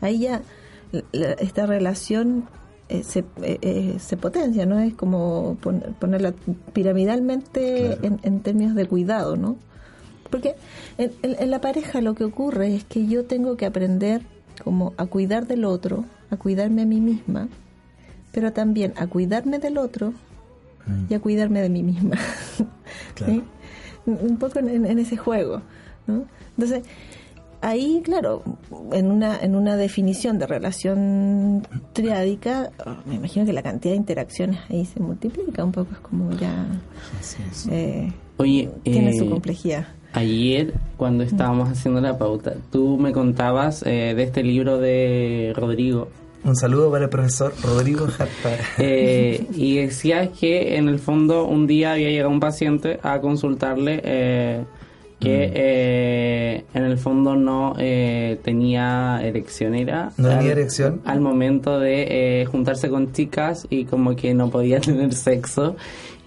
[0.00, 0.42] ahí ya
[1.12, 2.44] la- esta relación
[2.88, 4.78] eh, se, eh, eh, se potencia, ¿no?
[4.78, 6.34] Es como pon- ponerla
[6.74, 8.00] piramidalmente Claro.
[8.02, 9.56] en, en términos de cuidado, ¿no?
[10.30, 10.54] Porque
[10.98, 14.22] en, en- en la pareja lo que ocurre es que yo tengo que aprender
[14.62, 17.48] como a cuidar del otro, a cuidarme a mí misma,
[18.32, 20.12] pero también a cuidarme del otro
[20.86, 21.04] Mm.
[21.10, 22.16] y a cuidarme de mí misma.
[23.14, 23.32] Claro.
[23.32, 23.42] ¿Sí?
[24.06, 25.62] Un poco en, en ese juego.
[26.06, 26.24] ¿no?
[26.56, 26.82] Entonces,
[27.64, 28.42] ahí, claro,
[28.92, 32.70] en una, en una definición de relación triádica,
[33.06, 36.66] me imagino que la cantidad de interacciones ahí se multiplica un poco, es como ya
[37.70, 39.86] eh, Oye, tiene su eh, complejidad.
[40.12, 46.08] Ayer, cuando estábamos haciendo la pauta, tú me contabas eh, de este libro de Rodrigo.
[46.44, 48.50] Un saludo para el profesor Rodrigo Jarpa.
[48.78, 54.00] eh, y decías que en el fondo un día había llegado un paciente a consultarle
[54.04, 54.64] eh,
[55.20, 55.52] que Mm.
[55.54, 61.00] eh, en el fondo no eh, tenía erección, era ¿No tenía erección?
[61.06, 65.76] al momento de juntarse con chicas y como que no podía tener sexo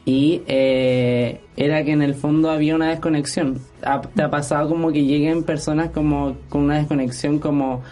[0.04, 3.60] y eh, era que en el fondo había una desconexión.
[3.84, 7.84] ¿Ha- ¿Te ha pasado como que lleguen personas como con una desconexión como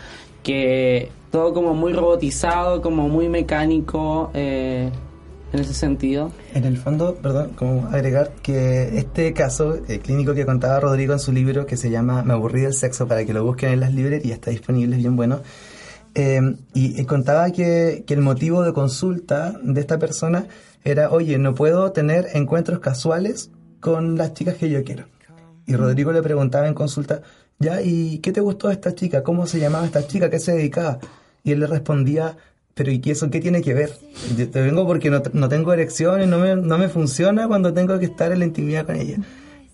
[0.41, 4.89] que todo como muy robotizado, como muy mecánico eh,
[5.51, 6.31] en ese sentido?
[6.53, 11.19] En el fondo, perdón, como agregar que este caso eh, clínico que contaba Rodrigo en
[11.19, 13.93] su libro que se llama Me aburrí del sexo para que lo busquen en las
[13.93, 15.41] librerías, está disponible, es bien bueno.
[16.13, 16.39] Eh,
[16.73, 20.47] y, y contaba que, que el motivo de consulta de esta persona
[20.85, 25.03] era, oye, no puedo tener encuentros casuales con las chicas que yo quiero.
[25.67, 27.23] Y Rodrigo le preguntaba en consulta,
[27.59, 29.21] ya, ¿y qué te gustó de esta chica?
[29.21, 30.29] ¿Cómo se llamaba esta chica?
[30.29, 30.99] ¿Qué se dedicaba?
[31.45, 32.35] Y él le respondía,
[32.73, 33.91] pero ¿y qué eso qué tiene que ver?
[34.37, 37.97] Yo te vengo porque no, no tengo erecciones, no me, no me funciona cuando tengo
[37.99, 39.17] que estar en la intimidad con ella.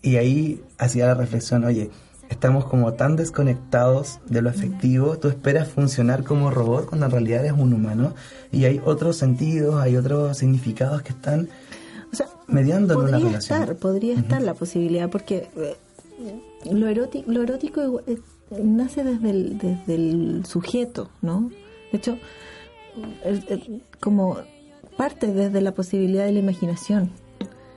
[0.03, 1.89] Y ahí hacía la reflexión, oye,
[2.29, 7.39] estamos como tan desconectados de lo afectivo, tú esperas funcionar como robot cuando en realidad
[7.45, 8.13] eres un humano
[8.51, 11.49] y hay otros sentidos, hay otros significados que están
[12.11, 13.61] O sea, mediando en una podría relación.
[13.61, 15.75] estar, podría estar la posibilidad, porque eh,
[16.71, 18.01] lo erótico, lo erótico
[18.63, 21.49] nace desde el, desde el sujeto, ¿no?
[21.91, 22.17] De hecho,
[23.23, 24.37] el- el- como
[24.97, 27.09] parte desde la posibilidad de la imaginación.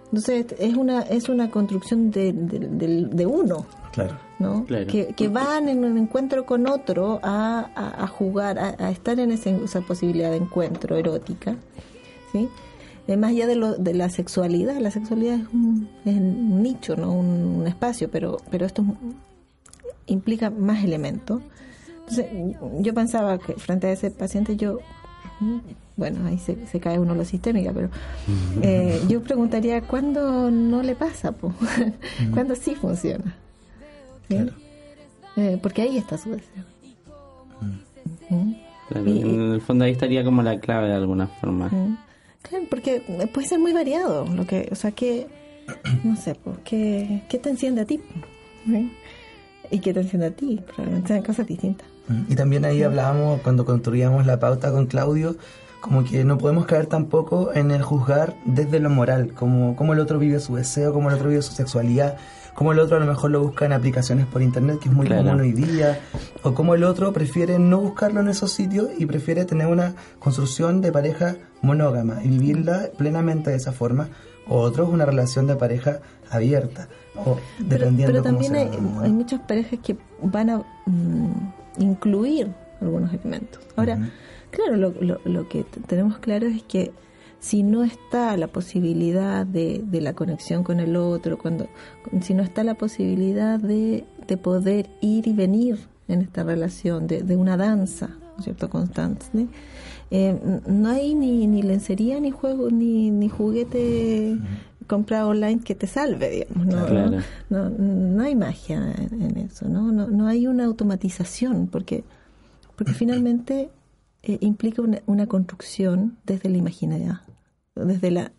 [0.07, 4.17] Entonces es una es una construcción de, de, del- de uno, Claro.
[4.39, 4.65] ¿no?
[4.65, 4.87] Claro.
[4.87, 9.19] Que, que van en un encuentro con otro a, a- a jugar, a, a estar
[9.19, 11.57] en ese- esa posibilidad de encuentro erótica,
[12.33, 12.49] ¿sí?
[13.07, 16.97] Eh, más allá de, lo, de la sexualidad, la sexualidad es un, es un nicho,
[16.97, 17.27] no un,
[17.61, 18.89] un espacio, pero, pero esto es
[20.07, 21.41] implica más elementos.
[22.01, 22.27] Entonces,
[22.81, 24.79] yo pensaba que frente a ese paciente yo,
[25.41, 25.59] mm,
[25.97, 27.89] bueno, ahí se, se cae uno lo sistémica, pero
[28.63, 31.33] eh, yo preguntaría, ¿cuándo no le pasa?
[31.33, 31.55] Po?
[32.35, 33.35] ¿Cuándo sí funciona?
[34.29, 34.35] ¿Sí?
[34.37, 34.53] Claro.
[35.37, 36.65] Eh, porque ahí está su deseo.
[38.31, 38.55] Ujú.
[38.89, 41.71] Claro, Y- en el fondo ahí estaría como la clave de alguna forma.
[42.43, 43.01] Claro, porque
[43.33, 45.27] puede ser muy variado, lo que, o sea, que,
[46.05, 48.01] no sé, pues, ¿qué, qué te enciende a ti?
[48.67, 48.93] ¿Sí?
[49.71, 50.61] ¿Y qué te enciende a ti?
[50.67, 51.87] Probablemente sean cosas distintas.
[52.09, 55.37] Mm, Y también ahí hablábamos, cuando construíamos la pauta con Claudio,
[55.81, 60.01] como que no podemos caer tampoco en el juzgar desde lo moral, como, como el
[60.01, 62.17] otro vive su deseo, como el otro vive su sexualidad,
[62.55, 65.07] como el otro a lo mejor lo busca en aplicaciones por internet, que es muy
[65.07, 65.25] Claro.
[65.25, 65.99] común hoy día,
[66.43, 70.81] o como el otro prefiere no buscarlo en esos sitios y prefiere tener una construcción
[70.81, 74.09] de pareja monógama y vivirla plenamente de esa forma,
[74.49, 79.13] otro es una relación de pareja abierta, o Pero, dependiendo pero cómo también hay, hay
[79.13, 83.61] muchas parejas que van a mm, incluir algunos elementos.
[83.77, 84.11] Ahora,
[84.51, 86.93] claro, lo, lo, lo que tenemos claro es que
[87.41, 91.69] si no está la posibilidad de, de la conexión con el otro, cuando
[92.23, 95.79] si no está la posibilidad de, de poder ir y venir
[96.09, 99.49] en esta relación, de, de una danza, ¿no es cierto?, constante, ¿sí?
[100.11, 104.39] Eh, no hay ni, ni lencería, ni juego, ni, ni juguete
[104.87, 106.67] comprado online que te salve, digamos.
[106.67, 106.87] ¿no?
[106.87, 107.19] Claro.
[107.49, 109.91] No, no hay magia en, en eso, ¿no?
[109.93, 110.09] ¿no?
[110.09, 112.05] No hay una automatización, porque,
[112.77, 113.71] porque finalmente
[114.23, 117.21] eh, implica una, una construcción desde la imaginariedad,
[117.75, 118.33] desde, la,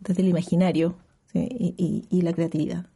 [0.00, 0.96] desde el imaginario,
[1.34, 2.86] y, y, la creatividad.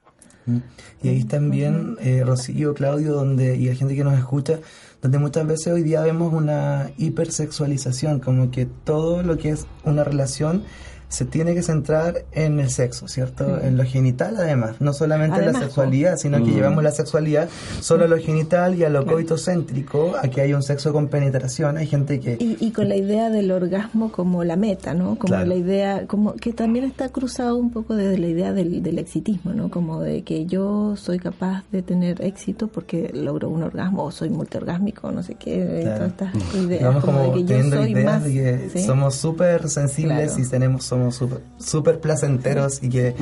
[1.02, 4.60] Y ahí también, eh, Rocío, Claudio, donde, y la gente que nos escucha,
[5.02, 10.04] donde muchas veces hoy día vemos una hipersexualización, como que todo lo que es una
[10.04, 10.64] relación
[11.08, 13.60] se tiene que centrar en el sexo, ¿cierto?
[13.60, 16.54] En lo genital además, no solamente en la sexualidad, sino que mm.
[16.54, 17.48] llevamos la sexualidad
[17.80, 21.76] solo a lo genital y a lo coitocéntrico, a que hay un sexo con penetración,
[21.76, 22.36] hay gente que...
[22.40, 25.16] Y, con la idea del orgasmo como la meta, ¿no?
[25.16, 28.98] Como la idea, como que también está cruzado un poco desde la idea del, del
[28.98, 29.70] exitismo, ¿no?
[29.70, 34.30] Como de que yo soy capaz de tener éxito porque logro un orgasmo o soy
[34.30, 37.04] multiorgásmico, no sé qué, todas estas ideas.
[37.04, 42.00] como, de que yo soy más, de que somos súper sensibles y tenemos somos súper
[42.00, 43.14] placenteros y que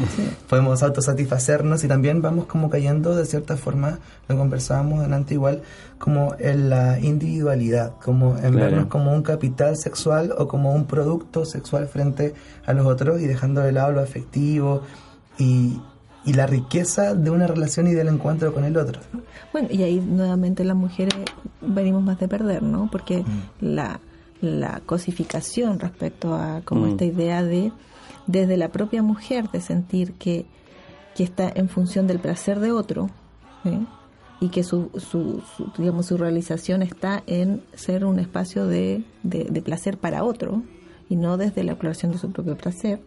[0.49, 3.99] podemos autosatisfacernos y también vamos como cayendo de cierta forma,
[4.29, 5.63] lo conversábamos delante igual,
[5.99, 11.45] como en la individualidad, como en vernos como un capital sexual o como un producto
[11.45, 12.35] sexual frente
[12.67, 14.83] a los otros y dejando de lado lo afectivo
[15.39, 15.81] y,
[16.25, 19.01] y la riqueza de una relación y del encuentro con el otro.
[19.53, 21.15] Bueno, y ahí nuevamente las mujeres
[21.61, 22.89] venimos más de perder, ¿no?
[22.91, 23.27] Porque mm.
[23.61, 24.01] la
[24.45, 26.91] la cosificación respecto a como mm.
[26.91, 27.73] esta idea de
[28.27, 30.47] desde la propia mujer de sentir que,
[31.15, 33.11] que está en función del placer de otro
[34.41, 35.43] y que su, su,
[35.79, 40.63] digamos su realización está en ser un espacio de, de, placer para otro
[41.09, 43.01] y no desde la exploración de su propio placer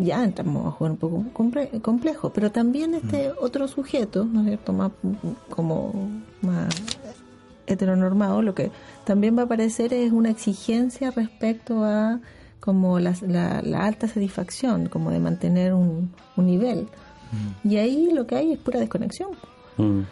[0.00, 1.24] ya entramos a jugar un poco
[1.82, 3.32] complejo pero también este mm.
[3.42, 4.92] otro sujeto no es cierto más
[5.50, 5.92] como
[6.40, 6.74] más
[7.66, 8.70] heteronormado, lo que
[9.04, 12.20] también va a aparecer es una exigencia respecto a
[12.60, 16.88] como la, la, alta satisfacción, como de mantener un, nivel.
[17.32, 17.68] Mm.
[17.68, 19.30] Y ahí lo que hay es pura desconexión.
[19.78, 20.02] Mm.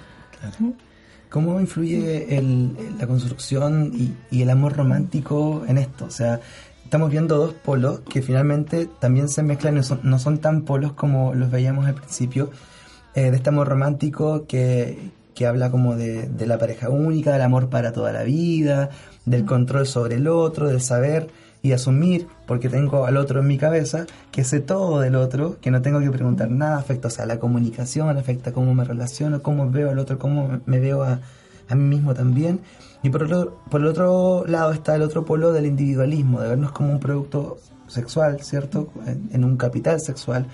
[1.28, 6.06] ¿Cómo influye el, la construcción y, y, el amor romántico en esto?
[6.06, 6.40] O sea,
[6.84, 10.94] estamos viendo dos polos que finalmente también se mezclan, no son, no son tan polos
[10.94, 12.50] como los veíamos al principio,
[13.14, 17.68] eh, de este amor romántico que, que habla como de, la pareja única, del amor
[17.68, 18.90] para toda la vida,
[19.24, 21.28] del control sobre el otro, del saber
[21.62, 25.70] y asumir, porque tengo al otro en mi cabeza, que sé todo del otro, que
[25.70, 29.70] no tengo que preguntar nada, afecta o sea, la comunicación, afecta cómo me relaciono, cómo
[29.70, 31.20] veo al otro, cómo me veo a,
[31.68, 32.58] a mí mismo también.
[33.04, 36.72] Y por, otro, por el otro lado está el otro polo del individualismo, de vernos
[36.72, 38.88] como un producto sexual, ¿cierto?
[39.06, 40.46] En, un capital sexual.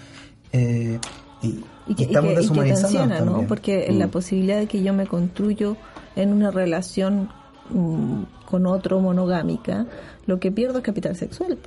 [0.53, 0.99] Eh,
[1.43, 3.47] y, y que, estamos y ¿no?
[3.47, 4.11] Porque la mm.
[4.11, 5.77] posibilidad de que yo me construyo
[6.17, 7.29] en una relación
[7.71, 9.87] mm, con otro monogámica,
[10.27, 11.59] lo que pierdo es capital sexual,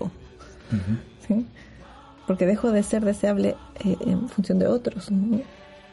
[1.28, 1.46] ¿sí?
[2.26, 5.10] Porque dejo de ser deseable eh, en función de otros,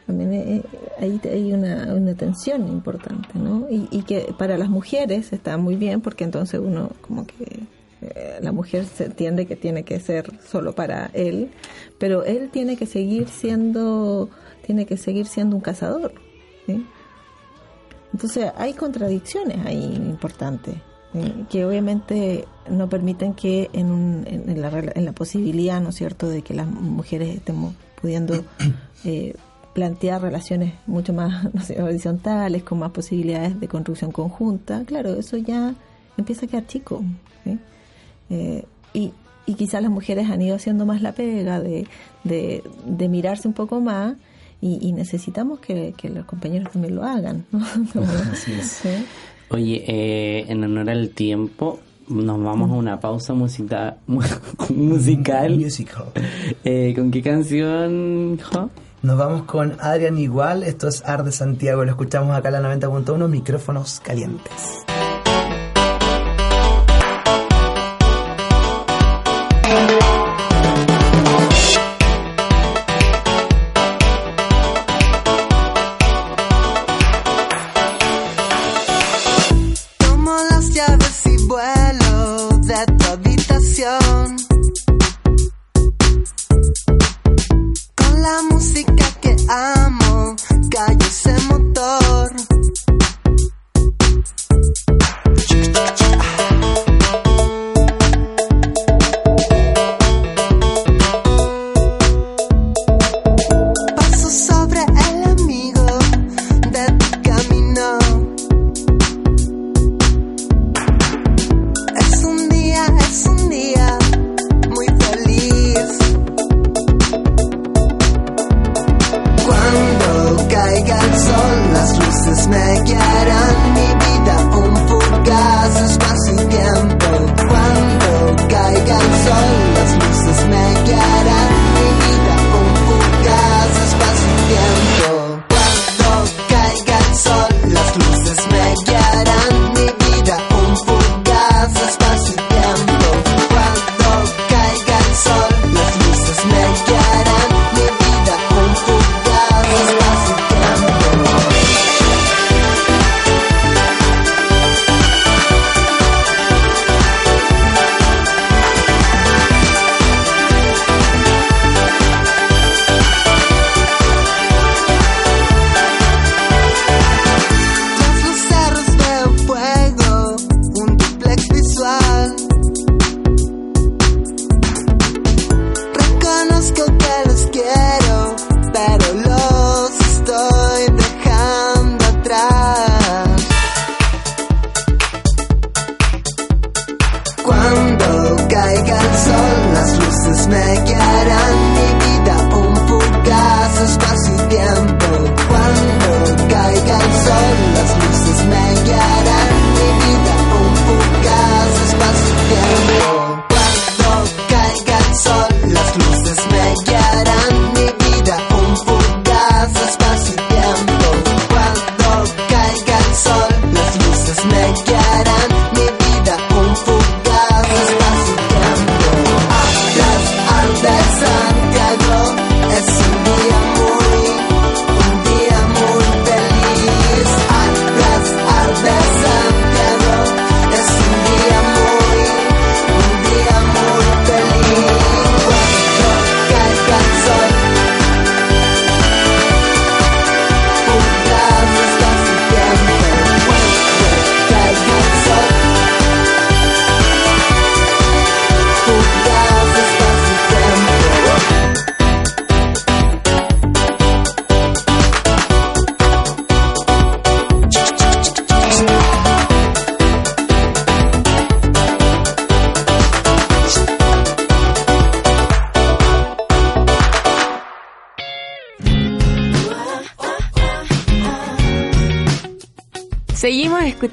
[0.05, 0.61] También eh,
[0.99, 3.67] ahí hay una, una tensión importante, ¿no?
[3.69, 7.63] Y, y que para las mujeres está muy bien porque entonces uno como que
[8.01, 11.51] eh, la mujer se entiende que tiene que ser solo para él,
[11.97, 14.29] pero él tiene que seguir siendo,
[14.65, 16.13] tiene que seguir siendo un cazador.
[18.13, 20.75] Entonces hay contradicciones ahí importantes
[21.49, 26.41] que obviamente no permiten que en, en, la, en, la, posibilidad, ¿no es cierto?, de
[26.41, 28.43] que las mujeres estemos pudiendo
[29.05, 29.33] eh,
[29.73, 35.37] plantear relaciones mucho más no sé, horizontales, con más posibilidades de construcción conjunta, claro, eso
[35.37, 35.73] ya
[36.17, 37.03] empieza a quedar chico.
[38.29, 38.63] Eh,
[38.93, 39.11] y,
[39.45, 41.87] y quizás las mujeres han ido haciendo más la pega de,
[42.23, 44.15] de, mirarse un poco más
[44.61, 47.45] y, necesitamos que, los compañeros también lo hagan.
[49.49, 53.97] Oye, eh, en honor al tiempo, nos vamos a una pausa musical.
[54.07, 55.55] musical.
[56.63, 58.39] Eh, ¿Con qué canción,
[59.03, 62.75] Nos vamos con Adrián Igual, esto es Ar de Santiago, lo escuchamos acá en la
[62.75, 64.83] 90.1, micrófonos calientes.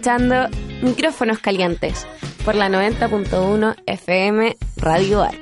[0.02, 0.48] Escuchando
[0.82, 2.08] Micrófonos Calientes
[2.44, 5.36] por la 90.1 FM Radio Art.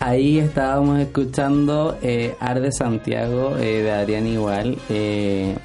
[0.00, 4.76] Ahí estábamos escuchando eh, Arde Santiago eh, de Adrián Igual.
[4.90, 5.56] Eh,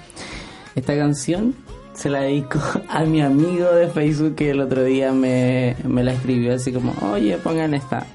[0.76, 1.54] esta canción
[1.94, 6.14] se la dedico a mi amigo de Facebook que el otro día me, me la
[6.14, 8.08] escribió así como, oye, pongan esta.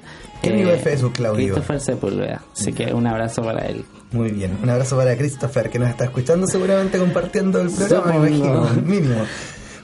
[0.51, 1.53] ¿Qué amigo de Facebook, Claudio?
[1.53, 2.41] Christopher Sepúlveda.
[2.53, 3.85] Así que un abrazo para él.
[4.11, 8.27] Muy bien, un abrazo para Christopher que nos está escuchando seguramente compartiendo el programa, Supongo.
[8.27, 9.21] imagino, mínimo.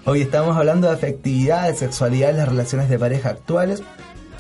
[0.06, 3.84] Hoy estamos hablando de afectividad, de sexualidad en las relaciones de pareja actuales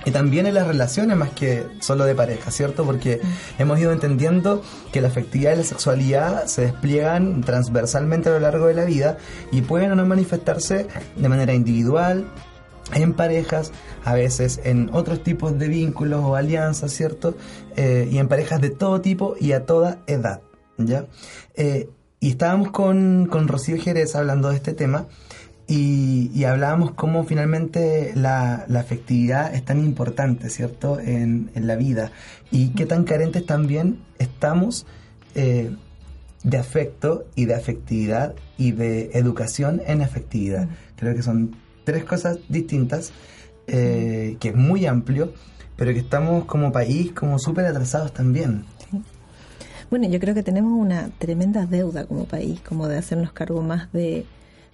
[0.05, 2.85] y también en las relaciones más que solo de pareja, ¿cierto?
[2.85, 3.19] Porque
[3.59, 4.61] hemos ido entendiendo
[4.93, 9.17] que la afectividad y la sexualidad se despliegan transversalmente a lo largo de la vida
[9.51, 12.25] y pueden o no manifestarse de manera individual,
[12.93, 13.71] en parejas,
[14.05, 17.35] a veces en otros tipos de vínculos o alianzas, ¿cierto?
[17.75, 20.41] Eh, y en parejas de todo tipo y a toda edad,
[20.77, 21.05] ¿ya?
[21.55, 25.05] Eh, y estábamos con, con Rocío Jerez hablando de este tema
[25.67, 30.99] y, y hablábamos cómo finalmente la, la afectividad es tan importante, ¿cierto?
[30.99, 32.11] En, en la vida
[32.51, 34.87] y qué tan carentes también estamos
[35.35, 35.75] eh,
[36.43, 40.69] de afecto y de afectividad y de educación en afectividad.
[40.95, 41.55] Creo que son
[41.87, 43.13] tres cosas distintas,
[43.65, 45.31] eh, que es muy amplio,
[45.77, 48.65] pero que estamos como país como súper atrasados también.
[49.89, 53.89] Bueno, yo creo que tenemos una tremenda deuda como país, como de hacernos cargo más
[53.93, 54.25] de,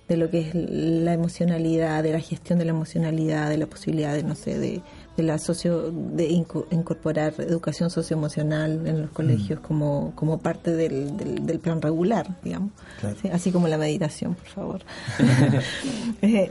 [0.07, 4.15] de lo que es la emocionalidad, de la gestión de la emocionalidad, de la posibilidad
[4.15, 4.81] de, no sé, de,
[5.17, 11.15] de la socio, de inco- incorporar educación socioemocional en los colegios como, como parte del,
[11.17, 12.71] del, del plan regular, digamos.
[12.99, 13.15] Claro.
[13.21, 14.81] Sí, Así como la meditación, por favor.
[16.21, 16.49] Eh,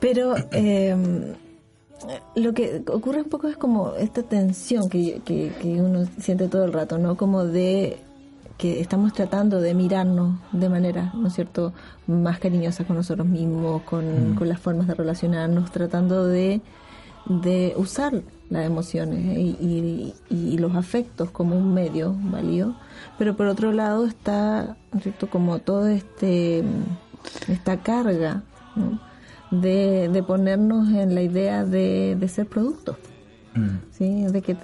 [0.00, 0.94] pero eh,
[2.36, 6.64] lo que ocurre un poco es como esta tensión que, que, que uno siente todo
[6.64, 7.16] el rato, ¿no?
[7.16, 7.98] Como de
[8.58, 11.72] que estamos tratando de mirarnos de manera, ¿no es cierto?,
[12.06, 16.60] más cariñosa con nosotros mismos, con, con las formas de relacionarnos, tratando de,
[17.26, 22.74] de usar las emociones y, y- y los afectos como un medio válido,
[23.18, 26.62] pero por otro lado está, ¿no es cierto?, como todo este
[27.48, 28.42] esta carga
[28.76, 29.00] ¿no?
[29.50, 32.96] de, de ponernos en la idea de, de ser productos.
[33.54, 33.68] Mm.
[33.92, 34.24] ¿sí?
[34.24, 34.56] de que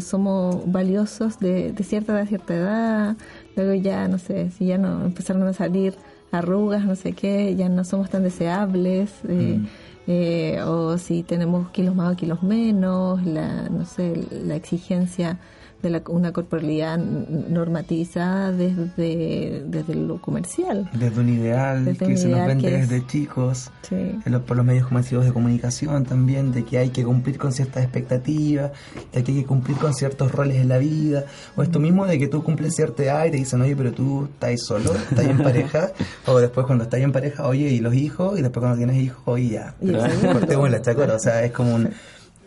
[0.00, 3.16] somos valiosos de, de cierta edad a cierta edad,
[3.56, 5.94] luego ya, no sé, si ya no empezaron a salir
[6.32, 9.60] arrugas, no sé qué, ya no somos tan deseables, eh,
[10.06, 15.38] eh, o si tenemos kilos más o kilos menos, la, no sé, la exigencia
[15.82, 20.88] de la, una corporalidad n- normativizada desde, desde lo comercial.
[20.94, 23.94] Desde un ideal Desde que un se nos ideal vende que es- desde chicos, Sí.
[24.24, 27.52] en los- por los medios masivos de comunicación también, de que hay que cumplir con
[27.52, 28.72] ciertas expectativas,
[29.12, 31.24] de que hay que cumplir con ciertos roles en la vida,
[31.56, 34.24] o esto mismo de que tú cumples cierta edad y te dicen, oye, pero tú
[34.32, 35.90] estás solo, estás en pareja,
[36.26, 39.20] o después cuando estás en pareja, oye, y los hijos, y después cuando tienes hijos,
[39.26, 39.98] oye, ya, pero
[40.32, 41.90] cortemos la chacora, o sea, es como un-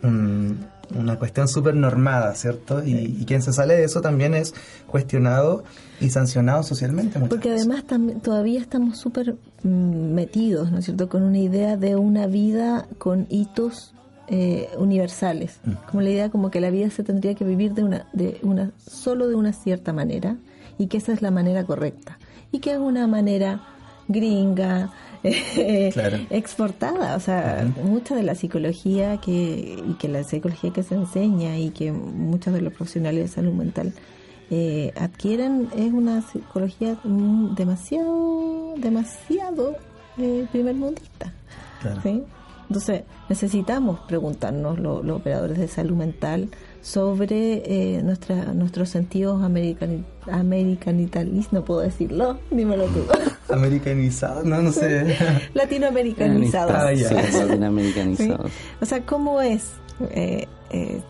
[0.02, 0.58] un-
[0.94, 2.82] una cuestión súper normada, ¿cierto?
[2.84, 4.54] Y, y quien se sale de eso también es
[4.86, 5.64] cuestionado
[6.00, 7.18] y sancionado socialmente.
[7.18, 7.66] muchas Porque veces.
[7.66, 12.26] además también todavía estamos súper mm, metidos, ¿no es cierto?, con una idea de una
[12.26, 13.94] vida con hitos
[14.28, 15.60] eh, universales.
[15.90, 18.72] Como la idea como que la vida se tendría que vivir de una, de una,
[18.86, 20.36] solo de una cierta manera
[20.76, 22.18] y que esa es la manera correcta.
[22.52, 23.62] Y que es una manera
[24.06, 24.90] gringa,
[25.92, 26.18] Claro.
[26.30, 27.16] exportada.
[27.16, 31.70] O sea, mucha de la psicología que, y que la psicología que se enseña y
[31.70, 33.92] que muchos de los profesionales de salud mental
[34.50, 39.76] eh, adquieren es una psicología mm, demasiado, demasiado
[40.18, 41.32] eh, primermundista.
[41.82, 42.00] Claro.
[42.02, 42.22] ¿sí?
[42.68, 46.48] Entonces, necesitamos preguntarnos lo- los operadores de salud mental
[46.82, 47.62] sobre
[47.96, 53.04] eh, nuestra, nuestros sentidos americani, americanitalistas, no puedo decirlo, dímelo tú,
[53.52, 55.16] Americanizado, no, no sé.
[55.54, 56.72] latinoamericanizados.
[56.74, 57.08] Ah, ya.
[57.08, 57.38] Sí, Sí.
[57.38, 58.50] latinoamericanizados.
[58.80, 59.72] O sea, ¿cómo es
[60.10, 61.00] eh, eh,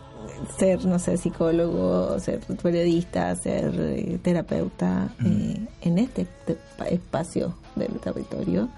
[0.57, 7.55] ser, no sé, psicólogo, ser periodista, ser eh, terapeuta eh, en este te- pa- espacio
[7.75, 8.69] del territorio?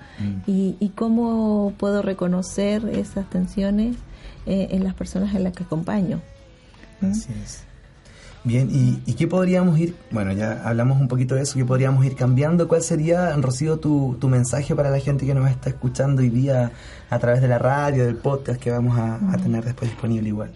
[0.47, 3.95] Y, y cómo puedo reconocer esas tensiones
[4.45, 6.19] eh, en las personas en las que acompaño.
[7.01, 7.63] Así es.
[8.43, 12.03] Bien, ¿y, y qué podríamos ir, bueno, ya hablamos un poquito de eso, qué podríamos
[12.05, 12.67] ir cambiando?
[12.67, 16.71] ¿Cuál sería, Rocío, tu, tu mensaje para la gente que nos está escuchando hoy día
[17.11, 20.51] a través de la radio, del podcast que vamos a, a tener después disponible igual?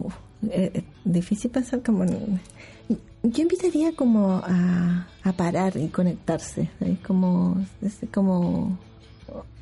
[0.00, 0.14] Uf,
[0.50, 6.96] eh, eh, difícil pensar como yo invitaría como a, a parar y conectarse ¿eh?
[7.06, 7.64] como
[8.12, 8.76] como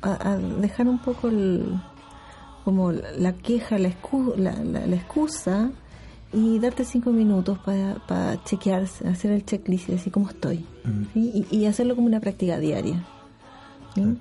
[0.01, 1.79] a, a dejar un poco el,
[2.63, 5.71] como la queja la, excu- la, la- la excusa
[6.33, 10.65] y darte cinco minutos para, para chequear hacer el checklist y decir cómo estoy
[11.13, 11.45] ¿sí?
[11.51, 13.03] y, y hacerlo como una práctica diaria
[13.95, 14.17] ¿sí?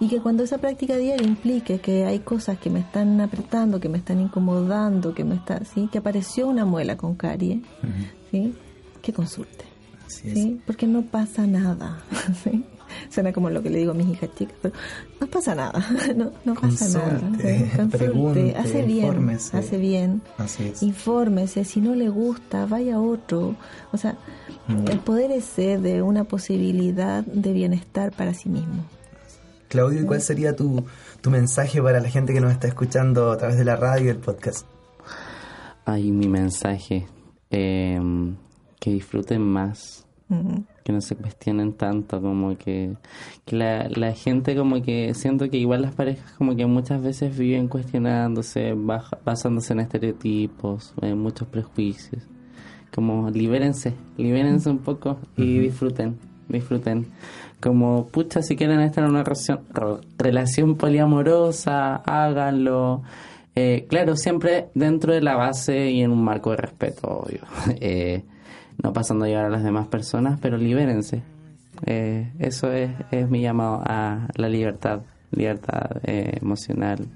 [0.00, 3.88] Y que cuando esa práctica diaria implique que hay cosas que me están apretando, que
[3.88, 5.88] me están incomodando, que me está, ¿sí?
[5.90, 7.62] que apareció una muela con carie,
[8.30, 8.54] ¿sí?
[9.02, 9.64] que consulte.
[10.34, 10.60] ¿sí?
[10.66, 12.00] Porque no pasa nada.
[12.44, 12.64] ¿sí?
[13.10, 14.74] Suena como lo que le digo a mis hijas chicas, pero
[15.20, 15.84] no pasa nada.
[16.16, 17.18] No, no pasa nada.
[17.20, 17.70] Consulte, ¿sí?
[17.76, 19.56] Consulte, pregunte, hace bien, infórmese.
[19.56, 20.22] hace bien.
[20.38, 20.82] Así es.
[20.82, 23.54] Infórmese, si no le gusta, vaya a otro.
[23.92, 24.16] O sea,
[24.68, 24.86] Mm.
[24.90, 28.84] el poder ese de una posibilidad de bienestar para sí mismo.
[29.68, 30.84] Claudio, ¿y cuál sería tu,
[31.22, 34.08] tu mensaje para la gente que nos está escuchando a través de la radio y
[34.10, 34.66] el podcast?
[35.86, 37.06] Ay, mi mensaje.
[37.50, 37.98] eh,
[38.78, 40.04] que disfruten más.
[40.28, 40.64] Ujú.
[40.88, 42.94] Que no se cuestionen tanto, como que,
[43.44, 47.36] que la, la gente como que siento que igual las parejas como que muchas veces
[47.36, 52.22] viven cuestionándose, baja- basándose en estereotipos, en muchos prejuicios.
[52.94, 56.16] Como libérense, libérense un poco y disfruten,
[56.48, 57.06] disfruten.
[57.60, 63.02] Como, pucha, si quieren estar en una relación, re- relación poliamorosa, háganlo.
[63.54, 67.40] Eh, claro, siempre dentro de la base y en un marco de respeto, obvio.
[67.80, 68.22] Eh,
[68.82, 71.22] no pasando a llevar a las demás personas, pero libérense.
[71.86, 75.00] Eh, eso es, es mi llamado a la libertad,
[75.30, 77.06] libertad eh, emocional,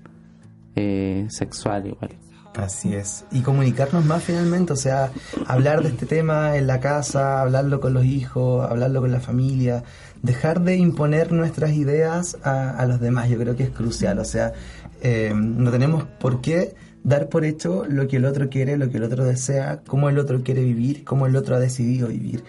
[0.76, 2.10] eh, sexual igual.
[2.54, 3.24] Así es.
[3.32, 5.10] Y comunicarnos más finalmente, o sea,
[5.46, 9.84] hablar de este tema en la casa, hablarlo con los hijos, hablarlo con la familia,
[10.22, 14.24] dejar de imponer nuestras ideas a, a los demás, yo creo que es crucial, o
[14.24, 14.52] sea,
[15.00, 16.74] eh, no tenemos por qué
[17.05, 20.18] dar por hecho lo que el otro quiere, lo que el otro desea, cómo el
[20.18, 22.44] otro quiere vivir, cómo el otro ha decidido vivir.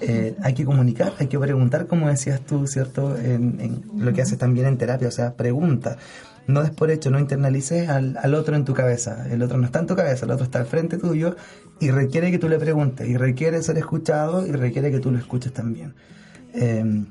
[0.00, 3.16] Eh, hay que comunicar, hay que preguntar, como decías tú, ¿cierto?
[3.16, 5.98] En, en lo que haces también en terapia, o sea, pregunta.
[6.48, 9.26] No des por hecho, no internalices al, otro en tu cabeza.
[9.30, 11.36] El otro no está en tu cabeza, el otro está al frente tuyo
[11.78, 15.18] y requiere que tú le preguntes, y requiere ser escuchado y requiere que tú lo
[15.18, 15.94] escuches también.
[16.54, 17.04] Eh,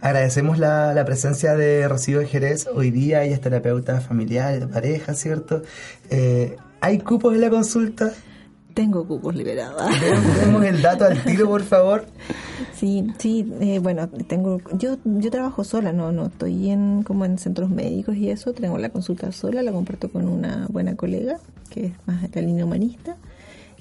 [0.00, 4.66] agradecemos la, la presencia de Rocío de Jerez hoy día, ella es terapeuta familiar, de
[4.66, 5.62] pareja, ¿cierto?
[6.10, 8.12] Eh, ¿Hay cupos en la consulta?
[8.74, 9.82] Tengo cupos liberados.
[10.40, 12.04] Demos el dato al tiro, por favor.
[12.74, 17.38] Sí, sí, eh, bueno, tengo, yo, yo trabajo sola, no, no estoy en como en
[17.38, 21.38] centros médicos y eso, tengo la consulta sola, la comparto con una buena colega
[21.70, 23.16] que es más de la línea humanista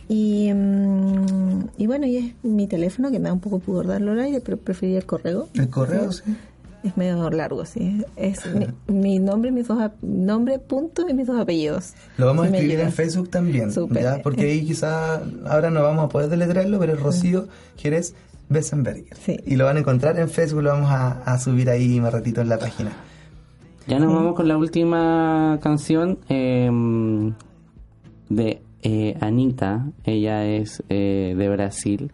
[0.08, 4.12] y, mm, y bueno, y es mi teléfono que me da un poco pudor darlo
[4.12, 5.48] al aire, pero preferiría el correo.
[5.54, 6.36] El correo, sí.
[6.84, 8.04] Es medio largo, sí.
[8.18, 11.94] Es mi, mi nombre, mis dos nombre, punto y mis dos apellidos.
[12.18, 12.92] Lo vamos a escribir en.
[12.92, 14.04] Facebook también, Súper.
[14.04, 14.22] ¿ya?
[14.22, 17.48] Porque ahí quizá ahora no vamos a poder deletrearlo, pero es Rocío
[17.78, 18.16] Jerez
[18.50, 19.16] Bessenberger.
[19.16, 19.40] Sí.
[19.46, 22.42] Y lo van a encontrar en Facebook, lo vamos a, a subir ahí más ratito
[22.42, 22.92] en la página.
[23.88, 26.70] Ya nos vamos con la última canción eh,
[28.30, 29.88] de eh, Anita.
[30.04, 32.12] Ella es eh, de Brasil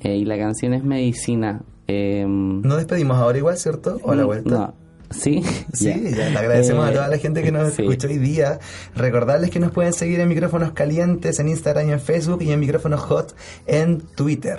[0.00, 1.62] eh, y la canción es Medicina.
[1.86, 3.98] Eh, Nos despedimos ahora igual, ¿cierto?
[4.02, 4.50] O a la vuelta.
[4.50, 4.74] No,
[5.10, 5.42] sí.
[5.72, 5.96] Sí, Ya.
[6.10, 7.82] ya, le agradecemos a Eh, toda la gente que nos sí.
[7.82, 8.58] escuchó hoy día.
[8.94, 12.60] Recordarles que nos pueden seguir en micrófonos calientes en Instagram y en Facebook y en
[12.60, 13.34] micrófonos hot
[13.66, 14.58] en Twitter.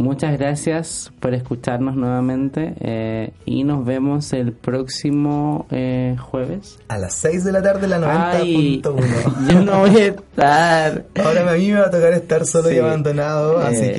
[0.00, 6.78] Muchas gracias por escucharnos nuevamente eh, y nos vemos el próximo eh, jueves.
[6.88, 9.52] A las 6 de la tarde, la Ay, 90.1.
[9.52, 11.04] yo no voy a estar.
[11.22, 13.92] Ahora a mí me va a tocar estar solo y abandonado, así Eh.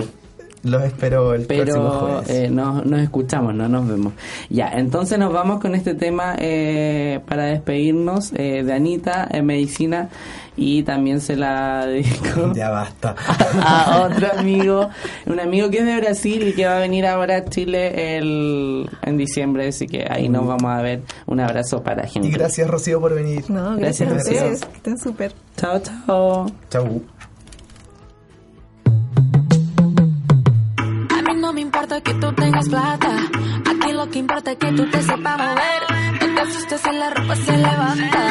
[0.00, 0.04] que
[0.66, 2.28] Los espero el próximo jueves.
[2.30, 4.12] eh, nos, nos escuchamos, no nos vemos.
[4.50, 10.08] Ya, entonces nos vamos con este tema eh, para despedirnos eh, de Anita en medicina
[10.56, 13.14] y también se la dedico Ya basta.
[13.62, 14.88] a otro amigo,
[15.26, 18.88] un amigo que es de Brasil y que va a venir ahora a Chile el,
[19.02, 21.02] en diciembre, así que ahí nos vamos a ver.
[21.26, 22.28] Un abrazo para Y gente.
[22.30, 23.44] gracias, Rocío, por venir.
[23.50, 24.40] No, gracias, Gracias, a ustedes.
[24.42, 24.68] gracias.
[24.70, 25.32] que Estén súper.
[25.56, 26.46] Chao, chao.
[26.70, 27.15] Chau.
[31.46, 33.08] No me importa que tú tengas plata.
[33.08, 35.82] A ti lo que importa es que tú te sepas mover.
[36.20, 38.22] No te asustes si la ropa se levanta.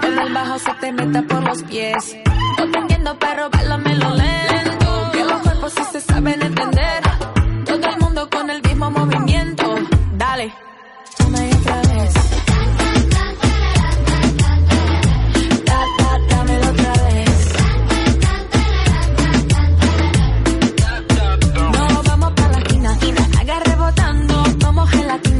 [0.00, 2.16] Cuando el bajo se te meta por los pies.
[2.58, 5.10] No te entiendo, pero lo lento.
[5.12, 7.02] Que los cuerpos sí se saben entender.
[7.66, 9.31] Todo el mundo con el mismo movimiento.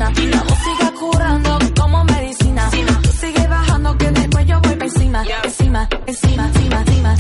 [0.03, 0.37] Gelatina.
[0.37, 2.71] La música curando como medicina.
[3.03, 7.17] Tú sigue bajando que después yo voy pa' encima, encima, encima, encima, encima.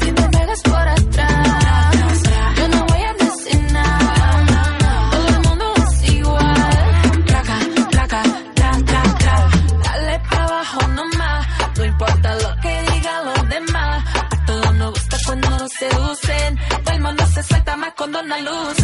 [0.00, 2.22] Si te pegas por atrás,
[2.56, 5.10] yo no voy a decir nada.
[5.10, 7.24] Todo el mundo es igual.
[7.26, 7.58] Traca,
[7.90, 8.22] traca,
[8.54, 9.48] tra, tra, tra.
[9.84, 11.46] Dale pa' abajo nomás.
[11.76, 14.04] No importa lo que digan los demás.
[14.30, 16.58] A todos nos gusta cuando nos seducen.
[16.84, 18.79] Todo el mundo se suelta más cuando no luces.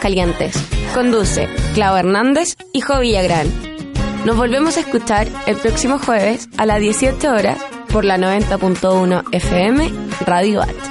[0.00, 0.54] Calientes.
[0.94, 3.48] Conduce Clau Hernández y Jo Villagrán.
[4.24, 7.58] Nos volvemos a escuchar el próximo jueves a las 18 horas
[7.92, 9.92] por la 90.1 FM
[10.26, 10.83] Radio At.